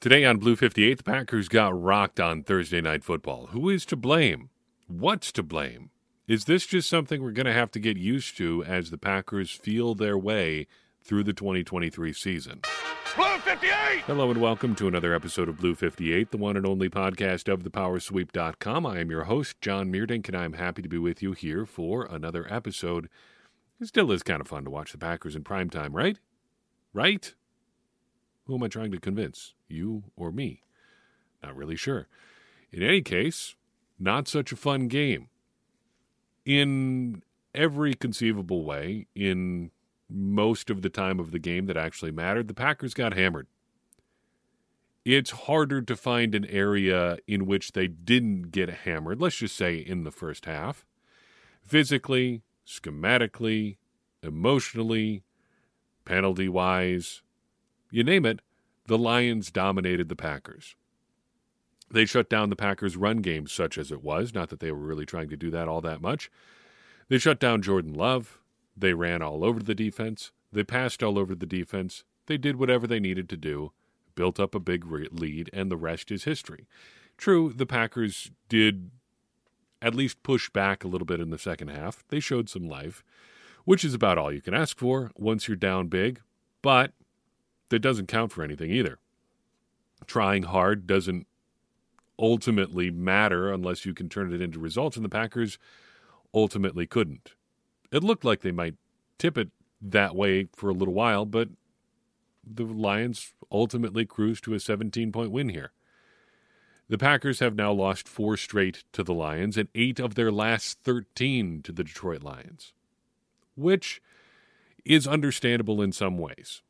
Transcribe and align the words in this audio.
Today 0.00 0.24
on 0.24 0.38
Blue 0.38 0.56
58, 0.56 0.96
the 0.96 1.04
Packers 1.04 1.50
got 1.50 1.78
rocked 1.78 2.18
on 2.18 2.42
Thursday 2.42 2.80
Night 2.80 3.04
Football. 3.04 3.48
Who 3.48 3.68
is 3.68 3.84
to 3.84 3.96
blame? 3.96 4.48
What's 4.86 5.30
to 5.32 5.42
blame? 5.42 5.90
Is 6.26 6.46
this 6.46 6.64
just 6.64 6.88
something 6.88 7.22
we're 7.22 7.32
going 7.32 7.44
to 7.44 7.52
have 7.52 7.70
to 7.72 7.78
get 7.78 7.98
used 7.98 8.38
to 8.38 8.64
as 8.64 8.88
the 8.88 8.96
Packers 8.96 9.50
feel 9.50 9.94
their 9.94 10.16
way 10.16 10.66
through 11.04 11.24
the 11.24 11.34
2023 11.34 12.14
season? 12.14 12.62
Blue 13.14 13.36
58! 13.40 14.04
Hello 14.06 14.30
and 14.30 14.40
welcome 14.40 14.74
to 14.76 14.88
another 14.88 15.12
episode 15.12 15.50
of 15.50 15.58
Blue 15.58 15.74
58, 15.74 16.30
the 16.30 16.38
one 16.38 16.56
and 16.56 16.64
only 16.64 16.88
podcast 16.88 17.52
of 17.52 17.62
thepowersweep.com. 17.62 18.86
I 18.86 19.00
am 19.00 19.10
your 19.10 19.24
host, 19.24 19.60
John 19.60 19.92
Meerdink, 19.92 20.28
and 20.28 20.34
I'm 20.34 20.54
happy 20.54 20.80
to 20.80 20.88
be 20.88 20.96
with 20.96 21.22
you 21.22 21.32
here 21.32 21.66
for 21.66 22.06
another 22.06 22.46
episode. 22.50 23.10
It 23.78 23.88
still 23.88 24.10
is 24.12 24.22
kind 24.22 24.40
of 24.40 24.48
fun 24.48 24.64
to 24.64 24.70
watch 24.70 24.92
the 24.92 24.98
Packers 24.98 25.36
in 25.36 25.44
primetime, 25.44 25.90
right? 25.92 26.18
Right? 26.94 27.34
Who 28.50 28.56
am 28.56 28.64
I 28.64 28.68
trying 28.68 28.90
to 28.90 28.98
convince? 28.98 29.54
You 29.68 30.02
or 30.16 30.32
me? 30.32 30.64
Not 31.40 31.54
really 31.54 31.76
sure. 31.76 32.08
In 32.72 32.82
any 32.82 33.00
case, 33.00 33.54
not 33.96 34.26
such 34.26 34.50
a 34.50 34.56
fun 34.56 34.88
game. 34.88 35.28
In 36.44 37.22
every 37.54 37.94
conceivable 37.94 38.64
way, 38.64 39.06
in 39.14 39.70
most 40.08 40.68
of 40.68 40.82
the 40.82 40.88
time 40.88 41.20
of 41.20 41.30
the 41.30 41.38
game 41.38 41.66
that 41.66 41.76
actually 41.76 42.10
mattered, 42.10 42.48
the 42.48 42.54
Packers 42.54 42.92
got 42.92 43.14
hammered. 43.14 43.46
It's 45.04 45.30
harder 45.30 45.80
to 45.82 45.94
find 45.94 46.34
an 46.34 46.46
area 46.46 47.18
in 47.28 47.46
which 47.46 47.70
they 47.70 47.86
didn't 47.86 48.50
get 48.50 48.68
hammered, 48.68 49.20
let's 49.20 49.36
just 49.36 49.56
say 49.56 49.76
in 49.76 50.02
the 50.02 50.10
first 50.10 50.46
half. 50.46 50.84
Physically, 51.62 52.42
schematically, 52.66 53.76
emotionally, 54.24 55.22
penalty 56.04 56.48
wise, 56.48 57.22
you 57.90 58.04
name 58.04 58.26
it, 58.26 58.40
the 58.86 58.98
Lions 58.98 59.50
dominated 59.50 60.08
the 60.08 60.16
Packers. 60.16 60.74
They 61.90 62.04
shut 62.04 62.30
down 62.30 62.50
the 62.50 62.56
Packers' 62.56 62.96
run 62.96 63.18
game, 63.18 63.46
such 63.46 63.76
as 63.76 63.90
it 63.90 64.02
was, 64.02 64.32
not 64.32 64.48
that 64.50 64.60
they 64.60 64.70
were 64.70 64.78
really 64.78 65.06
trying 65.06 65.28
to 65.28 65.36
do 65.36 65.50
that 65.50 65.68
all 65.68 65.80
that 65.80 66.00
much. 66.00 66.30
They 67.08 67.18
shut 67.18 67.40
down 67.40 67.62
Jordan 67.62 67.94
Love. 67.94 68.38
They 68.76 68.94
ran 68.94 69.22
all 69.22 69.44
over 69.44 69.60
the 69.60 69.74
defense. 69.74 70.30
They 70.52 70.62
passed 70.62 71.02
all 71.02 71.18
over 71.18 71.34
the 71.34 71.46
defense. 71.46 72.04
They 72.26 72.38
did 72.38 72.56
whatever 72.56 72.86
they 72.86 73.00
needed 73.00 73.28
to 73.30 73.36
do, 73.36 73.72
built 74.14 74.38
up 74.38 74.54
a 74.54 74.60
big 74.60 74.84
lead, 74.86 75.50
and 75.52 75.70
the 75.70 75.76
rest 75.76 76.12
is 76.12 76.24
history. 76.24 76.68
True, 77.16 77.52
the 77.52 77.66
Packers 77.66 78.30
did 78.48 78.90
at 79.82 79.94
least 79.94 80.22
push 80.22 80.48
back 80.50 80.84
a 80.84 80.88
little 80.88 81.06
bit 81.06 81.20
in 81.20 81.30
the 81.30 81.38
second 81.38 81.68
half. 81.68 82.04
They 82.08 82.20
showed 82.20 82.48
some 82.48 82.68
life, 82.68 83.02
which 83.64 83.84
is 83.84 83.94
about 83.94 84.18
all 84.18 84.32
you 84.32 84.40
can 84.40 84.54
ask 84.54 84.78
for 84.78 85.10
once 85.16 85.48
you're 85.48 85.56
down 85.56 85.88
big. 85.88 86.20
But 86.62 86.92
that 87.70 87.78
doesn't 87.78 88.06
count 88.06 88.32
for 88.32 88.42
anything 88.42 88.70
either. 88.70 88.98
Trying 90.06 90.44
hard 90.44 90.86
doesn't 90.86 91.26
ultimately 92.18 92.90
matter 92.90 93.50
unless 93.50 93.86
you 93.86 93.94
can 93.94 94.08
turn 94.08 94.32
it 94.32 94.40
into 94.40 94.58
results, 94.58 94.96
and 94.96 95.04
the 95.04 95.10
Packers 95.10 95.58
ultimately 96.34 96.86
couldn't. 96.86 97.32
It 97.90 98.04
looked 98.04 98.24
like 98.24 98.42
they 98.42 98.52
might 98.52 98.74
tip 99.18 99.38
it 99.38 99.48
that 99.80 100.14
way 100.14 100.48
for 100.54 100.68
a 100.68 100.74
little 100.74 100.94
while, 100.94 101.24
but 101.24 101.48
the 102.44 102.64
Lions 102.64 103.32
ultimately 103.50 104.04
cruised 104.04 104.44
to 104.44 104.54
a 104.54 104.60
17 104.60 105.10
point 105.12 105.30
win 105.30 105.48
here. 105.48 105.72
The 106.88 106.98
Packers 106.98 107.38
have 107.38 107.54
now 107.54 107.72
lost 107.72 108.08
four 108.08 108.36
straight 108.36 108.84
to 108.92 109.04
the 109.04 109.14
Lions 109.14 109.56
and 109.56 109.68
eight 109.74 110.00
of 110.00 110.16
their 110.16 110.32
last 110.32 110.80
13 110.82 111.62
to 111.62 111.72
the 111.72 111.84
Detroit 111.84 112.22
Lions, 112.22 112.72
which 113.54 114.02
is 114.84 115.06
understandable 115.06 115.80
in 115.80 115.92
some 115.92 116.18
ways 116.18 116.62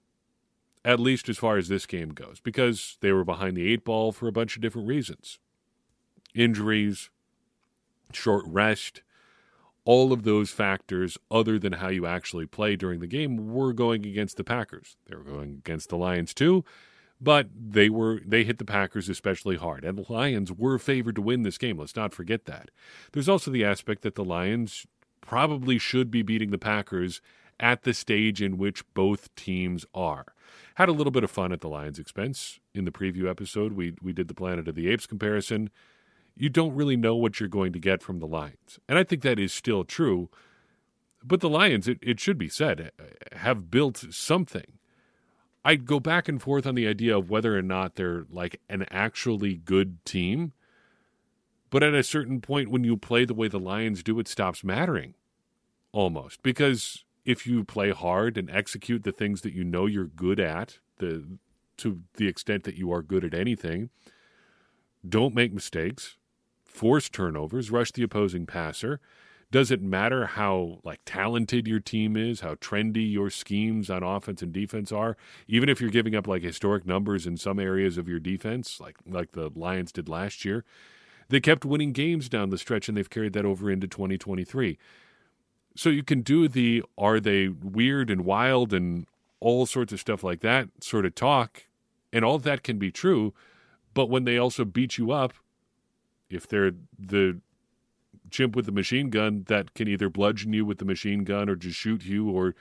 at 0.84 1.00
least 1.00 1.28
as 1.28 1.38
far 1.38 1.56
as 1.56 1.68
this 1.68 1.86
game 1.86 2.10
goes, 2.10 2.40
because 2.40 2.96
they 3.00 3.12
were 3.12 3.24
behind 3.24 3.56
the 3.56 3.70
eight 3.70 3.84
ball 3.84 4.12
for 4.12 4.28
a 4.28 4.32
bunch 4.32 4.56
of 4.56 4.62
different 4.62 4.88
reasons 4.88 5.38
injuries, 6.32 7.10
short 8.12 8.44
rest, 8.46 9.02
all 9.84 10.12
of 10.12 10.22
those 10.22 10.50
factors, 10.50 11.18
other 11.30 11.58
than 11.58 11.74
how 11.74 11.88
you 11.88 12.06
actually 12.06 12.46
play 12.46 12.76
during 12.76 13.00
the 13.00 13.06
game, 13.06 13.52
were 13.52 13.72
going 13.72 14.06
against 14.06 14.36
the 14.36 14.44
Packers. 14.44 14.96
They 15.06 15.16
were 15.16 15.24
going 15.24 15.60
against 15.64 15.88
the 15.88 15.96
Lions 15.96 16.32
too, 16.32 16.64
but 17.20 17.48
they 17.52 17.88
were 17.88 18.20
they 18.24 18.44
hit 18.44 18.58
the 18.58 18.64
Packers 18.64 19.08
especially 19.08 19.56
hard, 19.56 19.84
and 19.84 19.98
the 19.98 20.12
Lions 20.12 20.52
were 20.52 20.78
favored 20.78 21.16
to 21.16 21.22
win 21.22 21.42
this 21.42 21.58
game. 21.58 21.78
Let's 21.78 21.96
not 21.96 22.14
forget 22.14 22.44
that. 22.44 22.70
There's 23.12 23.28
also 23.28 23.50
the 23.50 23.64
aspect 23.64 24.02
that 24.02 24.14
the 24.14 24.24
Lions 24.24 24.86
probably 25.20 25.78
should 25.78 26.10
be 26.10 26.22
beating 26.22 26.50
the 26.50 26.58
Packers 26.58 27.20
at 27.60 27.82
the 27.82 27.94
stage 27.94 28.42
in 28.42 28.58
which 28.58 28.82
both 28.94 29.32
teams 29.36 29.86
are. 29.94 30.34
Had 30.74 30.88
a 30.88 30.92
little 30.92 31.10
bit 31.10 31.22
of 31.22 31.30
fun 31.30 31.52
at 31.52 31.60
the 31.60 31.68
Lions' 31.68 31.98
expense. 31.98 32.58
In 32.74 32.84
the 32.84 32.90
preview 32.90 33.28
episode, 33.28 33.74
we 33.74 33.94
we 34.02 34.12
did 34.12 34.28
the 34.28 34.34
Planet 34.34 34.66
of 34.66 34.74
the 34.74 34.88
Apes 34.88 35.06
comparison. 35.06 35.70
You 36.36 36.48
don't 36.48 36.74
really 36.74 36.96
know 36.96 37.14
what 37.14 37.38
you're 37.38 37.48
going 37.48 37.72
to 37.74 37.78
get 37.78 38.02
from 38.02 38.18
the 38.18 38.26
Lions. 38.26 38.78
And 38.88 38.98
I 38.98 39.04
think 39.04 39.22
that 39.22 39.38
is 39.38 39.52
still 39.52 39.84
true. 39.84 40.30
But 41.22 41.40
the 41.40 41.50
Lions, 41.50 41.86
it, 41.86 41.98
it 42.00 42.18
should 42.18 42.38
be 42.38 42.48
said, 42.48 42.92
eh, 42.98 43.36
have 43.36 43.70
built 43.70 44.06
something. 44.10 44.78
I'd 45.64 45.84
go 45.84 46.00
back 46.00 46.28
and 46.28 46.40
forth 46.40 46.66
on 46.66 46.74
the 46.74 46.86
idea 46.86 47.16
of 47.18 47.28
whether 47.28 47.58
or 47.58 47.62
not 47.62 47.96
they're 47.96 48.24
like 48.30 48.60
an 48.70 48.86
actually 48.90 49.56
good 49.56 50.02
team. 50.06 50.52
But 51.68 51.82
at 51.82 51.94
a 51.94 52.02
certain 52.02 52.40
point, 52.40 52.70
when 52.70 52.84
you 52.84 52.96
play 52.96 53.26
the 53.26 53.34
way 53.34 53.48
the 53.48 53.60
Lions 53.60 54.02
do, 54.02 54.18
it 54.18 54.26
stops 54.26 54.64
mattering 54.64 55.14
almost 55.92 56.42
because 56.42 57.04
if 57.24 57.46
you 57.46 57.64
play 57.64 57.90
hard 57.90 58.36
and 58.36 58.50
execute 58.50 59.02
the 59.02 59.12
things 59.12 59.42
that 59.42 59.52
you 59.52 59.64
know 59.64 59.86
you're 59.86 60.06
good 60.06 60.40
at, 60.40 60.78
the 60.98 61.24
to 61.78 62.00
the 62.14 62.28
extent 62.28 62.64
that 62.64 62.74
you 62.74 62.92
are 62.92 63.02
good 63.02 63.24
at 63.24 63.34
anything, 63.34 63.88
don't 65.08 65.34
make 65.34 65.52
mistakes, 65.52 66.18
force 66.64 67.08
turnovers, 67.08 67.70
rush 67.70 67.90
the 67.92 68.02
opposing 68.02 68.46
passer. 68.46 69.00
Does 69.50 69.70
it 69.72 69.82
matter 69.82 70.26
how 70.26 70.78
like 70.84 71.00
talented 71.04 71.66
your 71.66 71.80
team 71.80 72.16
is, 72.16 72.40
how 72.40 72.54
trendy 72.56 73.10
your 73.10 73.30
schemes 73.30 73.90
on 73.90 74.02
offense 74.02 74.42
and 74.42 74.52
defense 74.52 74.92
are? 74.92 75.16
Even 75.48 75.68
if 75.68 75.80
you're 75.80 75.90
giving 75.90 76.14
up 76.14 76.28
like 76.28 76.42
historic 76.42 76.86
numbers 76.86 77.26
in 77.26 77.36
some 77.36 77.58
areas 77.58 77.98
of 77.98 78.08
your 78.08 78.20
defense, 78.20 78.78
like 78.78 78.96
like 79.06 79.32
the 79.32 79.50
Lions 79.56 79.90
did 79.90 80.08
last 80.08 80.44
year, 80.44 80.64
they 81.30 81.40
kept 81.40 81.64
winning 81.64 81.92
games 81.92 82.28
down 82.28 82.50
the 82.50 82.58
stretch 82.58 82.88
and 82.88 82.96
they've 82.96 83.10
carried 83.10 83.32
that 83.32 83.44
over 83.44 83.70
into 83.70 83.88
2023. 83.88 84.78
So 85.76 85.88
you 85.88 86.02
can 86.02 86.22
do 86.22 86.48
the 86.48 86.82
are 86.98 87.20
they 87.20 87.48
weird 87.48 88.10
and 88.10 88.24
wild 88.24 88.72
and 88.72 89.06
all 89.38 89.66
sorts 89.66 89.92
of 89.92 90.00
stuff 90.00 90.22
like 90.22 90.40
that 90.40 90.68
sort 90.80 91.06
of 91.06 91.14
talk, 91.14 91.64
and 92.12 92.24
all 92.24 92.38
that 92.38 92.62
can 92.62 92.78
be 92.78 92.90
true. 92.90 93.32
But 93.94 94.10
when 94.10 94.24
they 94.24 94.36
also 94.36 94.64
beat 94.64 94.98
you 94.98 95.10
up, 95.10 95.32
if 96.28 96.46
they're 96.46 96.72
the 96.98 97.40
chimp 98.30 98.54
with 98.54 98.66
the 98.66 98.72
machine 98.72 99.10
gun 99.10 99.44
that 99.48 99.74
can 99.74 99.88
either 99.88 100.08
bludgeon 100.08 100.52
you 100.52 100.64
with 100.64 100.78
the 100.78 100.84
machine 100.84 101.24
gun 101.24 101.48
or 101.48 101.56
just 101.56 101.76
shoot 101.76 102.04
you 102.04 102.30
or 102.30 102.54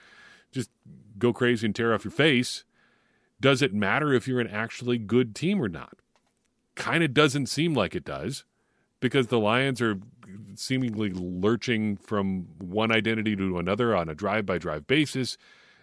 just 0.50 0.70
go 1.18 1.32
crazy 1.32 1.66
and 1.66 1.74
tear 1.74 1.94
off 1.94 2.04
your 2.04 2.10
face, 2.10 2.64
does 3.40 3.62
it 3.62 3.72
matter 3.72 4.12
if 4.12 4.26
you're 4.26 4.40
an 4.40 4.48
actually 4.48 4.98
good 4.98 5.34
team 5.34 5.62
or 5.62 5.68
not? 5.68 5.98
Kind 6.74 7.04
of 7.04 7.14
doesn't 7.14 7.46
seem 7.46 7.74
like 7.74 7.94
it 7.94 8.04
does 8.04 8.44
because 9.00 9.28
the 9.28 9.38
Lions 9.38 9.80
are 9.80 9.98
seemingly 10.54 11.10
lurching 11.10 11.96
from 11.96 12.46
one 12.58 12.92
identity 12.92 13.34
to 13.36 13.58
another 13.58 13.96
on 13.96 14.08
a 14.08 14.14
drive 14.14 14.46
by 14.46 14.58
drive 14.58 14.86
basis. 14.86 15.36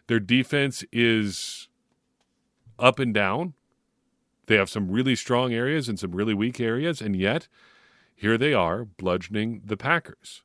Their 0.07 0.19
defense 0.19 0.83
is 0.91 1.67
up 2.79 2.99
and 2.99 3.13
down. 3.13 3.53
They 4.45 4.55
have 4.55 4.69
some 4.69 4.89
really 4.89 5.15
strong 5.15 5.53
areas 5.53 5.89
and 5.89 5.99
some 5.99 6.11
really 6.11 6.33
weak 6.33 6.59
areas, 6.59 7.01
and 7.01 7.15
yet 7.15 7.47
here 8.15 8.37
they 8.37 8.53
are 8.53 8.85
bludgeoning 8.85 9.63
the 9.65 9.75
Packers. 9.75 10.43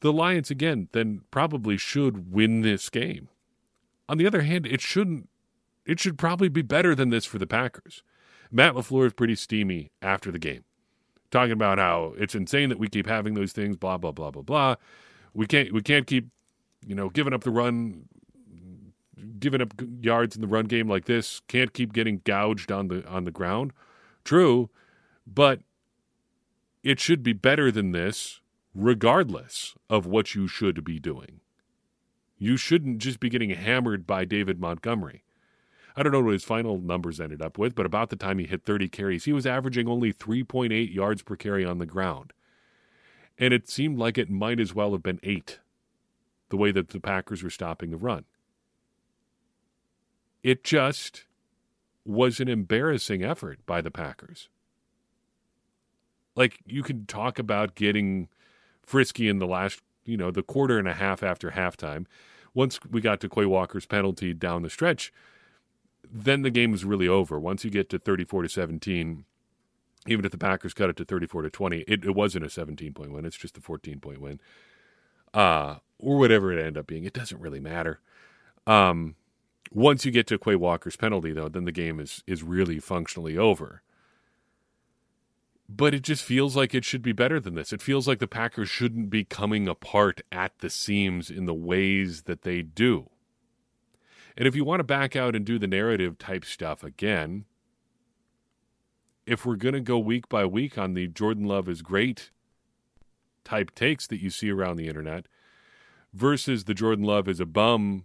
The 0.00 0.12
Lions, 0.12 0.50
again, 0.50 0.88
then 0.92 1.22
probably 1.30 1.76
should 1.76 2.32
win 2.32 2.62
this 2.62 2.90
game. 2.90 3.28
On 4.08 4.18
the 4.18 4.26
other 4.26 4.42
hand, 4.42 4.66
it 4.66 4.80
shouldn't. 4.80 5.28
It 5.84 5.98
should 5.98 6.18
probably 6.18 6.48
be 6.48 6.62
better 6.62 6.94
than 6.94 7.10
this 7.10 7.24
for 7.24 7.38
the 7.38 7.46
Packers. 7.46 8.02
Matt 8.50 8.74
LaFleur 8.74 9.06
is 9.06 9.12
pretty 9.14 9.34
steamy 9.34 9.90
after 10.00 10.30
the 10.30 10.38
game 10.38 10.64
talking 11.32 11.52
about 11.52 11.78
how 11.78 12.14
it's 12.16 12.36
insane 12.36 12.68
that 12.68 12.78
we 12.78 12.86
keep 12.86 13.08
having 13.08 13.34
those 13.34 13.52
things, 13.52 13.76
blah 13.76 13.98
blah 13.98 14.12
blah 14.12 14.30
blah 14.30 14.42
blah. 14.42 14.76
We 15.34 15.46
can't 15.46 15.72
we 15.72 15.82
can't 15.82 16.06
keep 16.06 16.28
you 16.86 16.94
know 16.94 17.08
giving 17.08 17.32
up 17.32 17.42
the 17.42 17.50
run, 17.50 18.04
giving 19.40 19.60
up 19.60 19.74
yards 20.00 20.36
in 20.36 20.42
the 20.42 20.46
run 20.46 20.66
game 20.66 20.88
like 20.88 21.06
this. 21.06 21.40
Can't 21.48 21.72
keep 21.72 21.92
getting 21.92 22.20
gouged 22.24 22.70
on 22.70 22.86
the 22.86 23.04
on 23.08 23.24
the 23.24 23.32
ground. 23.32 23.72
True, 24.24 24.70
but 25.26 25.60
it 26.84 27.00
should 27.00 27.22
be 27.22 27.32
better 27.32 27.72
than 27.72 27.90
this, 27.92 28.40
regardless 28.74 29.74
of 29.90 30.06
what 30.06 30.34
you 30.34 30.46
should 30.46 30.84
be 30.84 31.00
doing. 31.00 31.40
You 32.38 32.56
shouldn't 32.56 32.98
just 32.98 33.20
be 33.20 33.28
getting 33.28 33.50
hammered 33.50 34.06
by 34.06 34.24
David 34.24 34.60
Montgomery. 34.60 35.22
I 35.96 36.02
don't 36.02 36.12
know 36.12 36.22
what 36.22 36.32
his 36.32 36.44
final 36.44 36.78
numbers 36.78 37.20
ended 37.20 37.42
up 37.42 37.58
with, 37.58 37.74
but 37.74 37.86
about 37.86 38.10
the 38.10 38.16
time 38.16 38.38
he 38.38 38.46
hit 38.46 38.64
30 38.64 38.88
carries, 38.88 39.24
he 39.24 39.32
was 39.32 39.46
averaging 39.46 39.88
only 39.88 40.12
3.8 40.12 40.94
yards 40.94 41.22
per 41.22 41.36
carry 41.36 41.64
on 41.64 41.78
the 41.78 41.86
ground. 41.86 42.32
And 43.38 43.52
it 43.52 43.68
seemed 43.68 43.98
like 43.98 44.18
it 44.18 44.30
might 44.30 44.60
as 44.60 44.74
well 44.74 44.92
have 44.92 45.02
been 45.02 45.20
eight, 45.22 45.58
the 46.48 46.56
way 46.56 46.70
that 46.72 46.88
the 46.88 47.00
Packers 47.00 47.42
were 47.42 47.50
stopping 47.50 47.90
the 47.90 47.96
run. 47.96 48.24
It 50.42 50.64
just 50.64 51.26
was 52.04 52.40
an 52.40 52.48
embarrassing 52.48 53.22
effort 53.22 53.64
by 53.66 53.80
the 53.80 53.90
Packers. 53.90 54.48
Like 56.34 56.60
you 56.66 56.82
could 56.82 57.08
talk 57.08 57.38
about 57.38 57.74
getting 57.74 58.28
frisky 58.82 59.28
in 59.28 59.38
the 59.38 59.46
last, 59.46 59.80
you 60.04 60.16
know, 60.16 60.30
the 60.30 60.42
quarter 60.42 60.78
and 60.78 60.88
a 60.88 60.94
half 60.94 61.22
after 61.22 61.50
halftime. 61.50 62.06
Once 62.54 62.80
we 62.84 63.00
got 63.00 63.20
to 63.20 63.28
Quay 63.28 63.46
Walker's 63.46 63.86
penalty 63.86 64.34
down 64.34 64.62
the 64.62 64.70
stretch, 64.70 65.12
then 66.12 66.42
the 66.42 66.50
game 66.50 66.74
is 66.74 66.84
really 66.84 67.08
over. 67.08 67.40
Once 67.40 67.64
you 67.64 67.70
get 67.70 67.88
to 67.90 67.98
34 67.98 68.42
to 68.42 68.48
17, 68.48 69.24
even 70.06 70.24
if 70.24 70.30
the 70.30 70.38
Packers 70.38 70.74
cut 70.74 70.90
it 70.90 70.96
to 70.96 71.04
34 71.04 71.42
to 71.42 71.50
20, 71.50 71.78
it, 71.88 72.04
it 72.04 72.14
wasn't 72.14 72.44
a 72.44 72.50
17 72.50 72.92
point 72.92 73.12
win. 73.12 73.24
It's 73.24 73.36
just 73.36 73.56
a 73.56 73.60
14 73.60 73.98
point 73.98 74.20
win. 74.20 74.40
Uh, 75.32 75.76
or 75.98 76.18
whatever 76.18 76.52
it 76.52 76.58
ended 76.58 76.76
up 76.76 76.86
being. 76.86 77.04
It 77.04 77.14
doesn't 77.14 77.40
really 77.40 77.60
matter. 77.60 78.00
Um, 78.66 79.14
once 79.72 80.04
you 80.04 80.12
get 80.12 80.26
to 80.26 80.38
Quay 80.38 80.56
Walker's 80.56 80.96
penalty, 80.96 81.32
though, 81.32 81.48
then 81.48 81.64
the 81.64 81.72
game 81.72 81.98
is 81.98 82.22
is 82.26 82.42
really 82.42 82.78
functionally 82.78 83.38
over. 83.38 83.82
But 85.68 85.94
it 85.94 86.02
just 86.02 86.22
feels 86.22 86.54
like 86.54 86.74
it 86.74 86.84
should 86.84 87.00
be 87.00 87.12
better 87.12 87.40
than 87.40 87.54
this. 87.54 87.72
It 87.72 87.80
feels 87.80 88.06
like 88.06 88.18
the 88.18 88.26
Packers 88.26 88.68
shouldn't 88.68 89.08
be 89.08 89.24
coming 89.24 89.66
apart 89.68 90.20
at 90.30 90.58
the 90.58 90.68
seams 90.68 91.30
in 91.30 91.46
the 91.46 91.54
ways 91.54 92.22
that 92.22 92.42
they 92.42 92.60
do. 92.60 93.08
And 94.36 94.48
if 94.48 94.56
you 94.56 94.64
want 94.64 94.80
to 94.80 94.84
back 94.84 95.14
out 95.14 95.36
and 95.36 95.44
do 95.44 95.58
the 95.58 95.66
narrative 95.66 96.18
type 96.18 96.44
stuff 96.44 96.82
again, 96.82 97.44
if 99.26 99.46
we're 99.46 99.56
going 99.56 99.74
to 99.74 99.80
go 99.80 99.98
week 99.98 100.28
by 100.28 100.44
week 100.44 100.78
on 100.78 100.94
the 100.94 101.06
Jordan 101.06 101.44
Love 101.44 101.68
is 101.68 101.82
great 101.82 102.30
type 103.44 103.74
takes 103.74 104.06
that 104.06 104.20
you 104.20 104.30
see 104.30 104.50
around 104.50 104.76
the 104.76 104.88
internet 104.88 105.26
versus 106.12 106.64
the 106.64 106.74
Jordan 106.74 107.04
Love 107.04 107.28
is 107.28 107.40
a 107.40 107.46
bum 107.46 108.04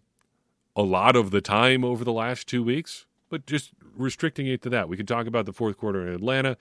a 0.76 0.84
lot 0.84 1.16
of 1.16 1.32
the 1.32 1.42
time 1.42 1.84
over 1.84 2.04
the 2.04 2.14
last 2.14 2.48
two 2.48 2.64
weeks, 2.64 3.08
but 3.30 3.48
just 3.48 3.72
restricting 3.96 4.46
it 4.48 4.62
to 4.62 4.70
that. 4.70 4.88
We 4.88 4.98
can 4.98 5.08
talk 5.08 5.26
about 5.26 5.46
the 5.46 5.54
fourth 5.54 5.78
quarter 5.78 6.08
in 6.08 6.14
Atlanta. 6.14 6.56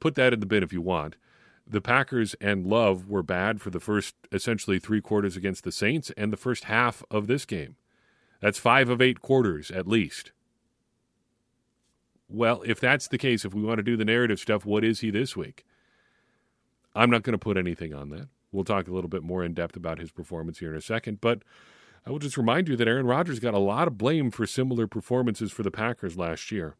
Put 0.00 0.16
that 0.16 0.32
in 0.32 0.40
the 0.40 0.46
bin 0.46 0.62
if 0.62 0.72
you 0.72 0.80
want. 0.80 1.16
The 1.66 1.80
Packers 1.80 2.34
and 2.40 2.66
Love 2.66 3.08
were 3.08 3.22
bad 3.22 3.60
for 3.60 3.70
the 3.70 3.78
first 3.78 4.16
essentially 4.32 4.80
three 4.80 5.00
quarters 5.00 5.36
against 5.36 5.62
the 5.62 5.70
Saints 5.70 6.10
and 6.16 6.32
the 6.32 6.36
first 6.36 6.64
half 6.64 7.04
of 7.10 7.28
this 7.28 7.44
game. 7.44 7.76
That's 8.40 8.58
five 8.58 8.88
of 8.88 9.00
eight 9.00 9.20
quarters 9.20 9.70
at 9.70 9.86
least. 9.86 10.32
Well, 12.28 12.62
if 12.64 12.78
that's 12.78 13.08
the 13.08 13.18
case, 13.18 13.44
if 13.44 13.54
we 13.54 13.62
want 13.62 13.78
to 13.78 13.82
do 13.82 13.96
the 13.96 14.04
narrative 14.04 14.38
stuff, 14.38 14.64
what 14.64 14.84
is 14.84 15.00
he 15.00 15.10
this 15.10 15.36
week? 15.36 15.64
I'm 16.94 17.10
not 17.10 17.22
going 17.22 17.32
to 17.32 17.38
put 17.38 17.56
anything 17.56 17.92
on 17.92 18.10
that. 18.10 18.28
We'll 18.52 18.64
talk 18.64 18.88
a 18.88 18.92
little 18.92 19.10
bit 19.10 19.22
more 19.22 19.44
in 19.44 19.54
depth 19.54 19.76
about 19.76 19.98
his 19.98 20.10
performance 20.10 20.58
here 20.58 20.70
in 20.70 20.76
a 20.76 20.82
second, 20.82 21.20
but 21.20 21.42
I 22.06 22.10
will 22.10 22.18
just 22.18 22.36
remind 22.36 22.68
you 22.68 22.76
that 22.76 22.88
Aaron 22.88 23.06
Rodgers 23.06 23.40
got 23.40 23.54
a 23.54 23.58
lot 23.58 23.86
of 23.86 23.98
blame 23.98 24.30
for 24.30 24.46
similar 24.46 24.86
performances 24.86 25.52
for 25.52 25.62
the 25.62 25.70
Packers 25.70 26.16
last 26.16 26.50
year. 26.50 26.76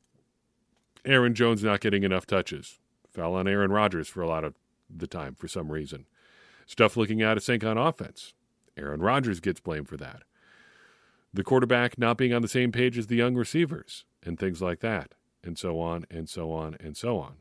Aaron 1.05 1.35
Jones 1.35 1.63
not 1.63 1.81
getting 1.81 2.03
enough 2.03 2.27
touches 2.27 2.79
fell 3.11 3.35
on 3.35 3.49
Aaron 3.49 3.73
Rodgers 3.73 4.09
for 4.09 4.23
a 4.23 4.29
lot 4.29 4.45
of 4.45 4.55
the 4.89 5.07
time 5.07 5.35
for 5.39 5.49
some 5.49 5.71
reason. 5.71 6.07
Stuff 6.67 6.97
looking 6.97 7.23
out 7.23 7.37
of 7.37 7.43
sync 7.43 7.65
on 7.65 7.77
offense. 7.77 8.33
Aaron 8.77 9.01
Rodgers 9.01 9.41
gets 9.41 9.61
blamed 9.61 9.89
for 9.89 9.97
that. 9.97 10.23
The 11.33 11.45
quarterback 11.45 11.99
not 11.99 12.17
being 12.19 12.33
on 12.33 12.43
the 12.43 12.49
same 12.49 12.73
page 12.73 12.99
as 12.99 13.07
the 13.07 13.17
young 13.17 13.35
receivers 13.35 14.05
and 14.23 14.39
things 14.39 14.61
like 14.61 14.81
that, 14.81 15.15
and 15.45 15.57
so 15.57 15.81
on 15.81 16.07
and 16.11 16.29
so 16.29 16.51
on 16.51 16.77
and 16.81 16.97
so 16.97 17.19
on. 17.19 17.37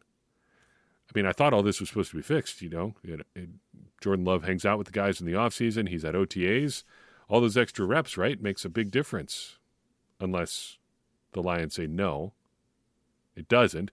I 1.08 1.12
mean, 1.16 1.26
I 1.26 1.32
thought 1.32 1.54
all 1.54 1.64
this 1.64 1.80
was 1.80 1.90
supposed 1.90 2.12
to 2.12 2.18
be 2.18 2.22
fixed, 2.22 2.62
you 2.62 2.70
know. 2.70 2.94
It, 3.04 3.22
it, 3.36 3.50
Jordan 4.00 4.26
Love 4.26 4.44
hangs 4.44 4.64
out 4.64 4.78
with 4.78 4.86
the 4.86 4.94
guys 4.94 5.20
in 5.20 5.26
the 5.26 5.34
offseason. 5.34 5.90
He's 5.90 6.06
at 6.06 6.14
OTAs 6.14 6.84
all 7.30 7.42
those 7.42 7.58
extra 7.58 7.86
reps, 7.86 8.18
right, 8.18 8.42
makes 8.42 8.66
a 8.66 8.70
big 8.70 8.92
difference. 8.92 9.58
Unless 10.20 10.80
the 11.32 11.42
Lions 11.42 11.76
say 11.76 11.88
no, 11.88 12.34
it 13.36 13.48
doesn't. 13.48 13.92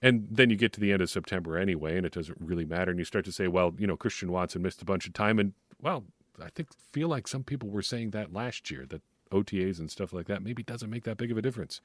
And 0.00 0.28
then 0.30 0.48
you 0.48 0.56
get 0.56 0.72
to 0.74 0.80
the 0.80 0.92
end 0.92 1.02
of 1.02 1.10
September 1.10 1.58
anyway, 1.58 1.96
and 1.96 2.06
it 2.06 2.12
doesn't 2.12 2.38
really 2.40 2.64
matter. 2.64 2.90
And 2.90 2.98
you 2.98 3.04
start 3.04 3.24
to 3.26 3.32
say, 3.32 3.48
well, 3.48 3.74
you 3.76 3.86
know, 3.86 3.96
Christian 3.96 4.32
Watson 4.32 4.62
missed 4.62 4.80
a 4.80 4.86
bunch 4.86 5.06
of 5.06 5.12
time. 5.12 5.38
And, 5.38 5.52
well, 5.82 6.04
I 6.42 6.48
think, 6.48 6.68
feel 6.92 7.08
like 7.08 7.28
some 7.28 7.42
people 7.42 7.68
were 7.68 7.82
saying 7.82 8.10
that 8.10 8.32
last 8.32 8.70
year, 8.70 8.86
that 8.88 9.02
OTAs 9.30 9.78
and 9.78 9.90
stuff 9.90 10.12
like 10.12 10.26
that 10.26 10.42
maybe 10.42 10.62
doesn't 10.62 10.90
make 10.90 11.04
that 11.04 11.16
big 11.16 11.30
of 11.30 11.38
a 11.38 11.42
difference. 11.42 11.80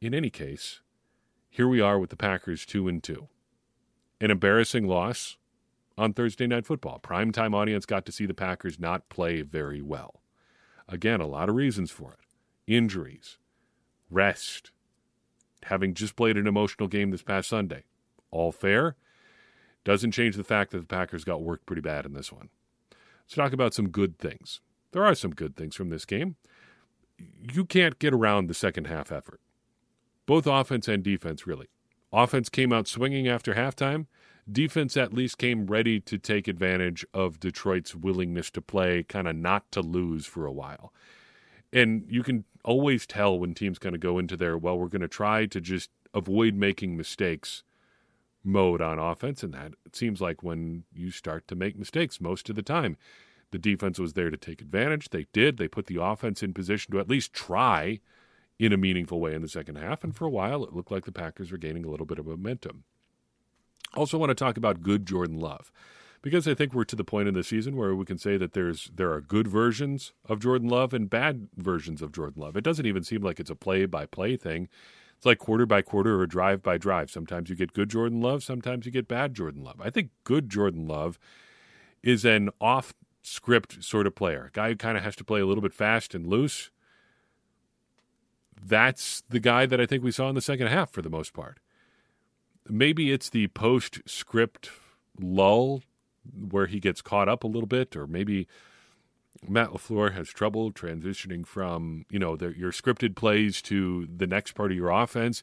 In 0.00 0.14
any 0.14 0.30
case, 0.30 0.80
here 1.48 1.68
we 1.68 1.80
are 1.80 1.98
with 1.98 2.10
the 2.10 2.16
Packers 2.16 2.66
2 2.66 2.88
and 2.88 3.02
2. 3.02 3.28
An 4.20 4.30
embarrassing 4.30 4.86
loss 4.86 5.36
on 5.98 6.12
Thursday 6.12 6.46
Night 6.46 6.66
Football. 6.66 7.00
Primetime 7.02 7.54
audience 7.54 7.86
got 7.86 8.06
to 8.06 8.12
see 8.12 8.26
the 8.26 8.34
Packers 8.34 8.78
not 8.78 9.08
play 9.08 9.42
very 9.42 9.82
well. 9.82 10.22
Again, 10.88 11.20
a 11.20 11.26
lot 11.26 11.48
of 11.48 11.54
reasons 11.54 11.90
for 11.90 12.12
it 12.12 12.18
injuries, 12.66 13.38
rest, 14.10 14.70
having 15.64 15.94
just 15.94 16.16
played 16.16 16.36
an 16.36 16.46
emotional 16.46 16.88
game 16.88 17.10
this 17.10 17.22
past 17.22 17.48
Sunday. 17.48 17.84
All 18.30 18.52
fair. 18.52 18.96
Doesn't 19.84 20.12
change 20.12 20.36
the 20.36 20.44
fact 20.44 20.70
that 20.70 20.78
the 20.78 20.86
Packers 20.86 21.24
got 21.24 21.42
worked 21.42 21.66
pretty 21.66 21.82
bad 21.82 22.06
in 22.06 22.12
this 22.12 22.32
one. 22.32 22.50
Let's 23.22 23.34
talk 23.34 23.52
about 23.52 23.74
some 23.74 23.88
good 23.88 24.18
things. 24.18 24.60
There 24.92 25.04
are 25.04 25.14
some 25.14 25.32
good 25.32 25.56
things 25.56 25.74
from 25.74 25.90
this 25.90 26.04
game. 26.04 26.36
You 27.52 27.64
can't 27.64 27.98
get 27.98 28.14
around 28.14 28.46
the 28.46 28.54
second 28.54 28.86
half 28.86 29.12
effort, 29.12 29.40
both 30.26 30.46
offense 30.46 30.88
and 30.88 31.02
defense, 31.02 31.46
really. 31.46 31.68
Offense 32.12 32.48
came 32.48 32.72
out 32.72 32.88
swinging 32.88 33.28
after 33.28 33.54
halftime 33.54 34.06
defense 34.50 34.96
at 34.96 35.12
least 35.12 35.38
came 35.38 35.66
ready 35.66 36.00
to 36.00 36.18
take 36.18 36.48
advantage 36.48 37.04
of 37.14 37.38
Detroit's 37.38 37.94
willingness 37.94 38.50
to 38.52 38.60
play, 38.60 39.02
kind 39.02 39.28
of 39.28 39.36
not 39.36 39.70
to 39.72 39.80
lose 39.80 40.26
for 40.26 40.46
a 40.46 40.52
while. 40.52 40.92
And 41.72 42.04
you 42.08 42.22
can 42.22 42.44
always 42.64 43.06
tell 43.06 43.38
when 43.38 43.54
teams 43.54 43.78
kind 43.78 43.94
of 43.94 44.00
go 44.00 44.18
into 44.18 44.36
their, 44.36 44.58
well, 44.58 44.78
we're 44.78 44.88
going 44.88 45.02
to 45.02 45.08
try 45.08 45.46
to 45.46 45.60
just 45.60 45.90
avoid 46.12 46.54
making 46.54 46.96
mistakes 46.96 47.62
mode 48.44 48.80
on 48.82 48.98
offense. 48.98 49.42
And 49.42 49.54
that 49.54 49.72
seems 49.92 50.20
like 50.20 50.42
when 50.42 50.84
you 50.92 51.10
start 51.10 51.46
to 51.48 51.54
make 51.54 51.78
mistakes 51.78 52.20
most 52.20 52.50
of 52.50 52.56
the 52.56 52.62
time. 52.62 52.96
The 53.52 53.58
defense 53.58 53.98
was 53.98 54.14
there 54.14 54.30
to 54.30 54.36
take 54.36 54.60
advantage. 54.60 55.10
They 55.10 55.26
did. 55.32 55.56
They 55.56 55.68
put 55.68 55.86
the 55.86 56.02
offense 56.02 56.42
in 56.42 56.52
position 56.52 56.92
to 56.92 57.00
at 57.00 57.08
least 57.08 57.32
try 57.32 58.00
in 58.58 58.72
a 58.72 58.76
meaningful 58.76 59.20
way 59.20 59.34
in 59.34 59.42
the 59.42 59.48
second 59.48 59.76
half. 59.76 60.02
And 60.02 60.14
for 60.14 60.24
a 60.24 60.30
while, 60.30 60.64
it 60.64 60.72
looked 60.72 60.90
like 60.90 61.04
the 61.04 61.12
Packers 61.12 61.52
were 61.52 61.58
gaining 61.58 61.84
a 61.84 61.90
little 61.90 62.06
bit 62.06 62.18
of 62.18 62.26
momentum. 62.26 62.84
Also, 63.94 64.18
want 64.18 64.30
to 64.30 64.34
talk 64.34 64.56
about 64.56 64.82
good 64.82 65.06
Jordan 65.06 65.38
Love 65.38 65.70
because 66.22 66.46
I 66.46 66.54
think 66.54 66.72
we're 66.72 66.84
to 66.84 66.96
the 66.96 67.04
point 67.04 67.28
in 67.28 67.34
the 67.34 67.42
season 67.42 67.76
where 67.76 67.94
we 67.94 68.04
can 68.04 68.16
say 68.16 68.36
that 68.38 68.52
there's 68.52 68.90
there 68.94 69.12
are 69.12 69.20
good 69.20 69.48
versions 69.48 70.12
of 70.26 70.40
Jordan 70.40 70.68
Love 70.68 70.94
and 70.94 71.10
bad 71.10 71.48
versions 71.56 72.00
of 72.00 72.12
Jordan 72.12 72.40
Love. 72.40 72.56
It 72.56 72.64
doesn't 72.64 72.86
even 72.86 73.02
seem 73.02 73.22
like 73.22 73.38
it's 73.38 73.50
a 73.50 73.56
play 73.56 73.84
by 73.84 74.06
play 74.06 74.36
thing. 74.36 74.68
It's 75.16 75.26
like 75.26 75.38
quarter 75.38 75.66
by 75.66 75.82
quarter 75.82 76.18
or 76.18 76.26
drive 76.26 76.62
by 76.62 76.78
drive. 76.78 77.10
Sometimes 77.10 77.50
you 77.50 77.56
get 77.56 77.74
good 77.74 77.90
Jordan 77.90 78.20
Love, 78.20 78.42
sometimes 78.42 78.86
you 78.86 78.92
get 78.92 79.08
bad 79.08 79.34
Jordan 79.34 79.62
Love. 79.62 79.80
I 79.80 79.90
think 79.90 80.10
good 80.24 80.48
Jordan 80.48 80.86
Love 80.86 81.18
is 82.02 82.24
an 82.24 82.50
off 82.60 82.94
script 83.22 83.82
sort 83.82 84.06
of 84.06 84.14
player. 84.14 84.46
A 84.46 84.50
guy 84.50 84.68
who 84.70 84.76
kind 84.76 84.98
of 84.98 85.04
has 85.04 85.16
to 85.16 85.24
play 85.24 85.40
a 85.40 85.46
little 85.46 85.62
bit 85.62 85.74
fast 85.74 86.14
and 86.14 86.26
loose. 86.26 86.70
That's 88.64 89.22
the 89.28 89.40
guy 89.40 89.66
that 89.66 89.80
I 89.80 89.86
think 89.86 90.04
we 90.04 90.12
saw 90.12 90.28
in 90.28 90.34
the 90.34 90.40
second 90.40 90.68
half 90.68 90.90
for 90.90 91.02
the 91.02 91.10
most 91.10 91.32
part 91.32 91.58
maybe 92.68 93.12
it's 93.12 93.30
the 93.30 93.48
post-script 93.48 94.70
lull 95.20 95.82
where 96.50 96.66
he 96.66 96.80
gets 96.80 97.02
caught 97.02 97.28
up 97.28 97.44
a 97.44 97.48
little 97.48 97.66
bit, 97.66 97.96
or 97.96 98.06
maybe 98.06 98.46
Matt 99.48 99.70
LaFleur 99.70 100.14
has 100.14 100.28
trouble 100.28 100.70
transitioning 100.70 101.44
from, 101.44 102.06
you 102.10 102.18
know, 102.18 102.36
the, 102.36 102.56
your 102.56 102.70
scripted 102.70 103.16
plays 103.16 103.60
to 103.62 104.08
the 104.14 104.26
next 104.26 104.52
part 104.52 104.70
of 104.70 104.76
your 104.76 104.90
offense. 104.90 105.42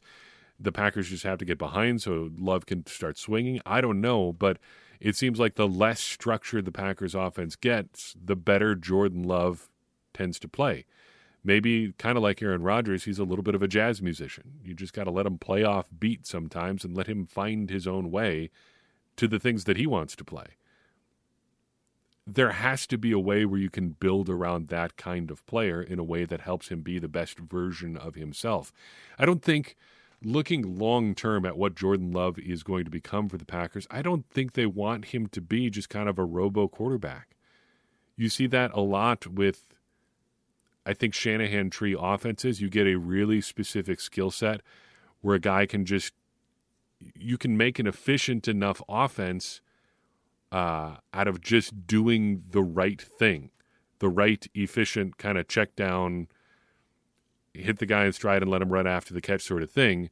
The 0.60 0.72
Packers 0.72 1.08
just 1.08 1.24
have 1.24 1.38
to 1.38 1.44
get 1.44 1.58
behind 1.58 2.02
so 2.02 2.30
Love 2.38 2.66
can 2.66 2.86
start 2.86 3.16
swinging. 3.16 3.60
I 3.64 3.80
don't 3.80 4.00
know, 4.00 4.32
but 4.32 4.58
it 5.00 5.16
seems 5.16 5.40
like 5.40 5.54
the 5.54 5.66
less 5.66 6.00
structured 6.00 6.66
the 6.66 6.72
Packers 6.72 7.14
offense 7.14 7.56
gets, 7.56 8.14
the 8.22 8.36
better 8.36 8.74
Jordan 8.74 9.22
Love 9.22 9.70
tends 10.12 10.38
to 10.40 10.48
play 10.48 10.84
maybe 11.42 11.92
kind 11.98 12.16
of 12.16 12.22
like 12.22 12.42
Aaron 12.42 12.62
Rodgers, 12.62 13.04
he's 13.04 13.18
a 13.18 13.24
little 13.24 13.42
bit 13.42 13.54
of 13.54 13.62
a 13.62 13.68
jazz 13.68 14.02
musician. 14.02 14.58
You 14.62 14.74
just 14.74 14.92
got 14.92 15.04
to 15.04 15.10
let 15.10 15.26
him 15.26 15.38
play 15.38 15.64
off 15.64 15.88
beat 15.98 16.26
sometimes 16.26 16.84
and 16.84 16.96
let 16.96 17.06
him 17.06 17.26
find 17.26 17.70
his 17.70 17.86
own 17.86 18.10
way 18.10 18.50
to 19.16 19.26
the 19.26 19.38
things 19.38 19.64
that 19.64 19.76
he 19.76 19.86
wants 19.86 20.14
to 20.16 20.24
play. 20.24 20.56
There 22.26 22.52
has 22.52 22.86
to 22.88 22.98
be 22.98 23.12
a 23.12 23.18
way 23.18 23.44
where 23.44 23.58
you 23.58 23.70
can 23.70 23.90
build 23.90 24.28
around 24.28 24.68
that 24.68 24.96
kind 24.96 25.30
of 25.30 25.44
player 25.46 25.82
in 25.82 25.98
a 25.98 26.04
way 26.04 26.24
that 26.24 26.42
helps 26.42 26.68
him 26.68 26.82
be 26.82 26.98
the 26.98 27.08
best 27.08 27.38
version 27.38 27.96
of 27.96 28.14
himself. 28.14 28.72
I 29.18 29.24
don't 29.24 29.42
think 29.42 29.76
looking 30.22 30.78
long 30.78 31.14
term 31.14 31.46
at 31.46 31.56
what 31.56 31.74
Jordan 31.74 32.12
Love 32.12 32.38
is 32.38 32.62
going 32.62 32.84
to 32.84 32.90
become 32.90 33.28
for 33.28 33.38
the 33.38 33.44
Packers, 33.44 33.86
I 33.90 34.02
don't 34.02 34.28
think 34.28 34.52
they 34.52 34.66
want 34.66 35.06
him 35.06 35.26
to 35.28 35.40
be 35.40 35.70
just 35.70 35.88
kind 35.88 36.08
of 36.08 36.18
a 36.18 36.24
robo 36.24 36.68
quarterback. 36.68 37.36
You 38.16 38.28
see 38.28 38.46
that 38.48 38.70
a 38.74 38.80
lot 38.80 39.26
with 39.26 39.64
I 40.84 40.94
think 40.94 41.14
Shanahan 41.14 41.70
tree 41.70 41.96
offenses, 41.98 42.60
you 42.60 42.68
get 42.68 42.86
a 42.86 42.96
really 42.96 43.40
specific 43.40 44.00
skill 44.00 44.30
set 44.30 44.60
where 45.20 45.36
a 45.36 45.40
guy 45.40 45.66
can 45.66 45.84
just 45.84 46.14
you 47.14 47.38
can 47.38 47.56
make 47.56 47.78
an 47.78 47.86
efficient 47.86 48.46
enough 48.46 48.82
offense 48.88 49.60
uh, 50.52 50.96
out 51.14 51.28
of 51.28 51.40
just 51.40 51.86
doing 51.86 52.42
the 52.50 52.62
right 52.62 53.00
thing, 53.00 53.50
the 54.00 54.08
right 54.08 54.46
efficient 54.54 55.16
kind 55.16 55.38
of 55.38 55.48
check 55.48 55.76
down 55.76 56.28
hit 57.54 57.78
the 57.78 57.86
guy 57.86 58.06
in 58.06 58.12
stride 58.12 58.42
and 58.42 58.50
let 58.50 58.62
him 58.62 58.72
run 58.72 58.86
after 58.86 59.14
the 59.14 59.20
catch 59.20 59.42
sort 59.42 59.62
of 59.62 59.70
thing, 59.70 60.10